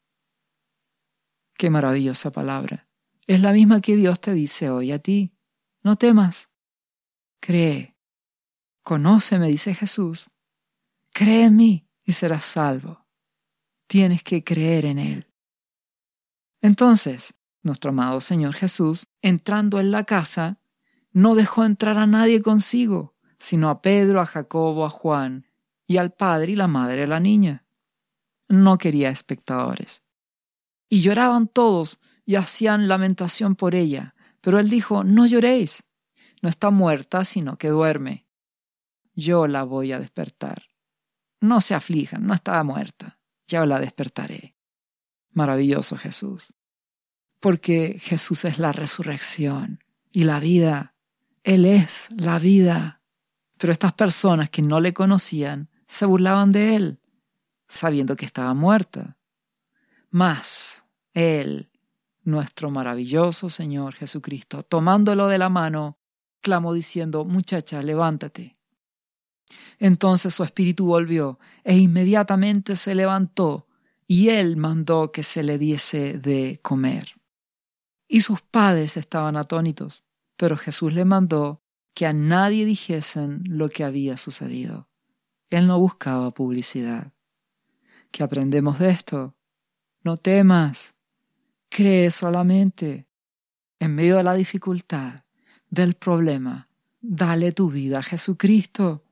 Qué 1.58 1.68
maravillosa 1.68 2.32
palabra. 2.32 2.88
Es 3.26 3.42
la 3.42 3.52
misma 3.52 3.82
que 3.82 3.96
Dios 3.96 4.18
te 4.22 4.32
dice 4.32 4.70
hoy 4.70 4.92
a 4.92 4.98
ti. 4.98 5.34
No 5.82 5.96
temas. 5.96 6.49
Cree. 7.40 7.96
Conóceme, 8.82 9.48
dice 9.48 9.74
Jesús. 9.74 10.28
Cree 11.12 11.46
en 11.46 11.56
mí 11.56 11.88
y 12.04 12.12
serás 12.12 12.44
salvo. 12.44 13.06
Tienes 13.86 14.22
que 14.22 14.44
creer 14.44 14.84
en 14.84 14.98
Él. 14.98 15.26
Entonces, 16.60 17.34
nuestro 17.62 17.90
amado 17.90 18.20
Señor 18.20 18.54
Jesús, 18.54 19.08
entrando 19.22 19.80
en 19.80 19.90
la 19.90 20.04
casa, 20.04 20.60
no 21.12 21.34
dejó 21.34 21.64
entrar 21.64 21.98
a 21.98 22.06
nadie 22.06 22.42
consigo, 22.42 23.16
sino 23.38 23.70
a 23.70 23.82
Pedro, 23.82 24.20
a 24.20 24.26
Jacobo, 24.26 24.84
a 24.84 24.90
Juan 24.90 25.46
y 25.86 25.96
al 25.96 26.12
padre 26.12 26.52
y 26.52 26.56
la 26.56 26.68
madre 26.68 27.00
de 27.02 27.06
la 27.06 27.20
niña. 27.20 27.64
No 28.48 28.78
quería 28.78 29.08
espectadores. 29.08 30.02
Y 30.88 31.00
lloraban 31.00 31.48
todos 31.48 31.98
y 32.26 32.36
hacían 32.36 32.86
lamentación 32.86 33.56
por 33.56 33.74
ella. 33.74 34.14
Pero 34.40 34.58
él 34.58 34.70
dijo, 34.70 35.04
no 35.04 35.26
lloréis, 35.26 35.84
no 36.40 36.48
está 36.48 36.70
muerta, 36.70 37.24
sino 37.24 37.56
que 37.56 37.68
duerme. 37.68 38.26
Yo 39.14 39.46
la 39.46 39.64
voy 39.64 39.92
a 39.92 39.98
despertar. 39.98 40.64
No 41.40 41.60
se 41.60 41.74
aflijan, 41.74 42.26
no 42.26 42.34
estaba 42.34 42.62
muerta, 42.64 43.18
ya 43.46 43.64
la 43.66 43.80
despertaré. 43.80 44.56
Maravilloso 45.32 45.96
Jesús. 45.96 46.54
Porque 47.40 47.98
Jesús 48.00 48.44
es 48.44 48.58
la 48.58 48.72
resurrección 48.72 49.82
y 50.12 50.24
la 50.24 50.40
vida. 50.40 50.94
Él 51.42 51.64
es 51.64 52.08
la 52.10 52.38
vida. 52.38 53.02
Pero 53.56 53.72
estas 53.72 53.92
personas 53.92 54.50
que 54.50 54.62
no 54.62 54.80
le 54.80 54.92
conocían 54.92 55.70
se 55.86 56.06
burlaban 56.06 56.50
de 56.50 56.76
él, 56.76 57.00
sabiendo 57.68 58.16
que 58.16 58.26
estaba 58.26 58.54
muerta. 58.54 59.18
Mas 60.10 60.84
Él 61.14 61.70
nuestro 62.22 62.70
maravilloso 62.70 63.48
Señor 63.48 63.94
Jesucristo, 63.94 64.62
tomándolo 64.62 65.28
de 65.28 65.38
la 65.38 65.48
mano, 65.48 65.98
clamó 66.40 66.72
diciendo, 66.72 67.24
Muchacha, 67.24 67.82
levántate. 67.82 68.56
Entonces 69.78 70.34
su 70.34 70.44
espíritu 70.44 70.86
volvió 70.86 71.38
e 71.64 71.76
inmediatamente 71.76 72.76
se 72.76 72.94
levantó 72.94 73.66
y 74.06 74.28
él 74.28 74.56
mandó 74.56 75.12
que 75.12 75.22
se 75.22 75.42
le 75.42 75.58
diese 75.58 76.18
de 76.18 76.60
comer. 76.62 77.14
Y 78.08 78.20
sus 78.20 78.42
padres 78.42 78.96
estaban 78.96 79.36
atónitos, 79.36 80.04
pero 80.36 80.56
Jesús 80.56 80.92
le 80.92 81.04
mandó 81.04 81.62
que 81.94 82.06
a 82.06 82.12
nadie 82.12 82.64
dijesen 82.64 83.42
lo 83.46 83.68
que 83.68 83.84
había 83.84 84.16
sucedido. 84.16 84.88
Él 85.48 85.66
no 85.66 85.78
buscaba 85.78 86.30
publicidad. 86.32 87.12
¿Qué 88.10 88.22
aprendemos 88.22 88.78
de 88.78 88.90
esto? 88.90 89.36
No 90.02 90.16
temas, 90.16 90.94
Cree 91.70 92.10
solamente. 92.10 93.06
En 93.78 93.94
medio 93.94 94.16
de 94.16 94.24
la 94.24 94.34
dificultad, 94.34 95.24
del 95.70 95.94
problema, 95.94 96.68
dale 97.00 97.52
tu 97.52 97.70
vida 97.70 98.00
a 98.00 98.02
Jesucristo. 98.02 99.04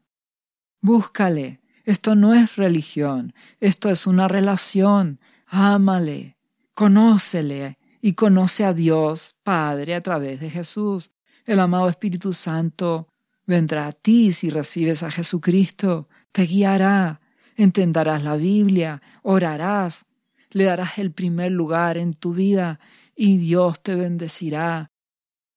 Búscale. 0.81 1.61
Esto 1.85 2.15
no 2.15 2.35
es 2.35 2.57
religión, 2.57 3.33
esto 3.61 3.89
es 3.89 4.07
una 4.07 4.29
relación. 4.29 5.21
Ámale, 5.47 6.37
conócele 6.75 7.79
y 8.03 8.13
conoce 8.13 8.67
a 8.67 8.75
Dios 8.75 9.37
Padre 9.43 9.95
a 9.95 10.03
través 10.03 10.39
de 10.39 10.51
Jesús. 10.51 11.13
El 11.47 11.61
amado 11.61 11.89
Espíritu 11.89 12.35
Santo 12.35 13.09
vendrá 13.47 13.87
a 13.87 13.93
ti 13.93 14.35
si 14.35 14.51
recibes 14.51 15.03
a 15.03 15.11
Jesucristo, 15.11 16.11
te 16.31 16.43
guiará, 16.43 17.23
entenderás 17.57 18.23
la 18.23 18.37
Biblia, 18.37 19.01
orarás, 19.23 20.05
le 20.51 20.65
darás 20.65 20.99
el 20.99 21.13
primer 21.13 21.53
lugar 21.53 21.97
en 21.97 22.13
tu 22.13 22.35
vida 22.35 22.81
y 23.17 23.39
Dios 23.39 23.83
te 23.83 23.95
bendecirá. 23.95 24.91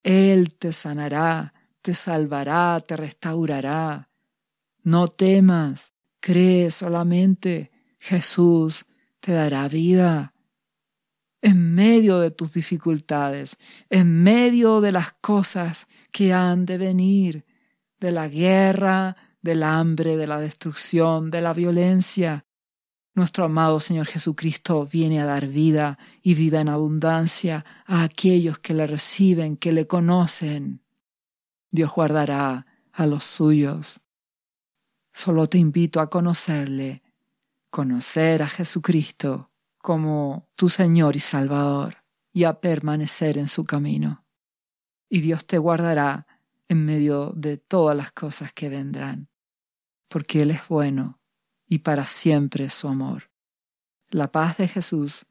Él 0.02 0.54
te 0.58 0.72
sanará, 0.72 1.52
te 1.80 1.94
salvará, 1.94 2.80
te 2.80 2.96
restaurará. 2.96 4.10
No 4.82 5.08
temas, 5.08 5.92
cree 6.20 6.70
solamente, 6.70 7.70
Jesús 7.98 8.84
te 9.20 9.32
dará 9.32 9.68
vida. 9.68 10.34
En 11.40 11.74
medio 11.74 12.20
de 12.20 12.30
tus 12.30 12.52
dificultades, 12.52 13.56
en 13.90 14.22
medio 14.22 14.80
de 14.80 14.92
las 14.92 15.12
cosas 15.14 15.86
que 16.10 16.32
han 16.32 16.66
de 16.66 16.78
venir, 16.78 17.44
de 17.98 18.12
la 18.12 18.28
guerra, 18.28 19.16
del 19.40 19.62
hambre, 19.64 20.16
de 20.16 20.26
la 20.26 20.40
destrucción, 20.40 21.30
de 21.30 21.40
la 21.40 21.52
violencia, 21.52 22.44
nuestro 23.14 23.44
amado 23.44 23.78
Señor 23.78 24.06
Jesucristo 24.06 24.86
viene 24.86 25.20
a 25.20 25.26
dar 25.26 25.46
vida 25.46 25.98
y 26.22 26.34
vida 26.34 26.60
en 26.60 26.68
abundancia 26.68 27.64
a 27.84 28.04
aquellos 28.04 28.58
que 28.58 28.74
le 28.74 28.86
reciben, 28.86 29.56
que 29.56 29.72
le 29.72 29.86
conocen. 29.86 30.82
Dios 31.70 31.92
guardará 31.92 32.66
a 32.92 33.06
los 33.06 33.24
suyos. 33.24 34.00
Solo 35.12 35.46
te 35.46 35.58
invito 35.58 36.00
a 36.00 36.08
conocerle, 36.08 37.02
conocer 37.70 38.42
a 38.42 38.48
Jesucristo 38.48 39.50
como 39.78 40.48
tu 40.56 40.68
Señor 40.68 41.16
y 41.16 41.20
Salvador 41.20 41.96
y 42.32 42.44
a 42.44 42.60
permanecer 42.60 43.36
en 43.36 43.48
su 43.48 43.64
camino. 43.64 44.24
Y 45.10 45.20
Dios 45.20 45.46
te 45.46 45.58
guardará 45.58 46.26
en 46.68 46.86
medio 46.86 47.32
de 47.36 47.58
todas 47.58 47.94
las 47.94 48.12
cosas 48.12 48.54
que 48.54 48.70
vendrán, 48.70 49.28
porque 50.08 50.40
Él 50.40 50.52
es 50.52 50.66
bueno 50.68 51.21
y 51.72 51.78
para 51.78 52.06
siempre 52.06 52.68
su 52.68 52.86
amor. 52.86 53.30
La 54.10 54.30
paz 54.30 54.58
de 54.58 54.68
Jesús, 54.68 55.24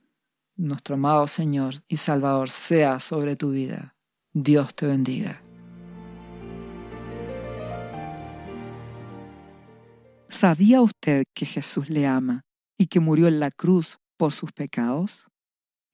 nuestro 0.55 0.95
amado 0.95 1.27
Señor 1.27 1.83
y 1.87 1.97
Salvador, 1.97 2.49
sea 2.49 2.99
sobre 2.99 3.35
tu 3.35 3.51
vida. 3.51 3.95
Dios 4.33 4.73
te 4.73 4.87
bendiga. 4.87 5.43
¿Sabía 10.29 10.81
usted 10.81 11.25
que 11.35 11.45
Jesús 11.45 11.91
le 11.91 12.07
ama 12.07 12.41
y 12.75 12.87
que 12.87 12.99
murió 12.99 13.27
en 13.27 13.39
la 13.39 13.51
cruz 13.51 13.99
por 14.17 14.33
sus 14.33 14.51
pecados? 14.51 15.27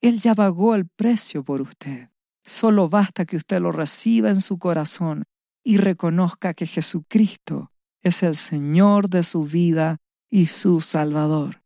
Él 0.00 0.18
ya 0.18 0.34
pagó 0.34 0.74
el 0.74 0.88
precio 0.88 1.44
por 1.44 1.60
usted. 1.60 2.08
Solo 2.42 2.88
basta 2.88 3.26
que 3.26 3.36
usted 3.36 3.60
lo 3.60 3.70
reciba 3.70 4.30
en 4.30 4.40
su 4.40 4.58
corazón 4.58 5.24
y 5.62 5.76
reconozca 5.76 6.54
que 6.54 6.64
Jesucristo 6.64 7.70
es 8.00 8.22
el 8.22 8.34
Señor 8.34 9.10
de 9.10 9.22
su 9.24 9.44
vida 9.44 9.98
y 10.30 10.46
su 10.46 10.80
Salvador. 10.80 11.62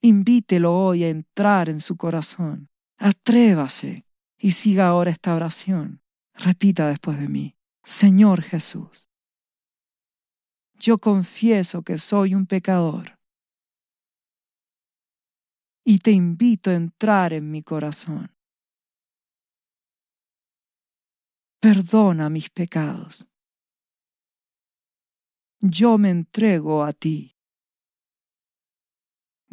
Invítelo 0.00 0.76
hoy 0.76 1.04
a 1.04 1.08
entrar 1.08 1.68
en 1.68 1.80
su 1.80 1.96
corazón. 1.96 2.68
Atrévase 2.98 4.06
y 4.38 4.52
siga 4.52 4.88
ahora 4.88 5.10
esta 5.10 5.34
oración. 5.34 6.02
Repita 6.34 6.88
después 6.88 7.18
de 7.18 7.28
mí, 7.28 7.56
Señor 7.84 8.42
Jesús, 8.42 9.08
yo 10.78 10.98
confieso 10.98 11.82
que 11.82 11.96
soy 11.96 12.34
un 12.34 12.46
pecador 12.46 13.18
y 15.84 15.98
te 15.98 16.10
invito 16.10 16.70
a 16.70 16.74
entrar 16.74 17.32
en 17.32 17.50
mi 17.50 17.62
corazón. 17.62 18.34
Perdona 21.60 22.28
mis 22.28 22.50
pecados. 22.50 23.26
Yo 25.60 25.96
me 25.96 26.10
entrego 26.10 26.84
a 26.84 26.92
ti. 26.92 27.33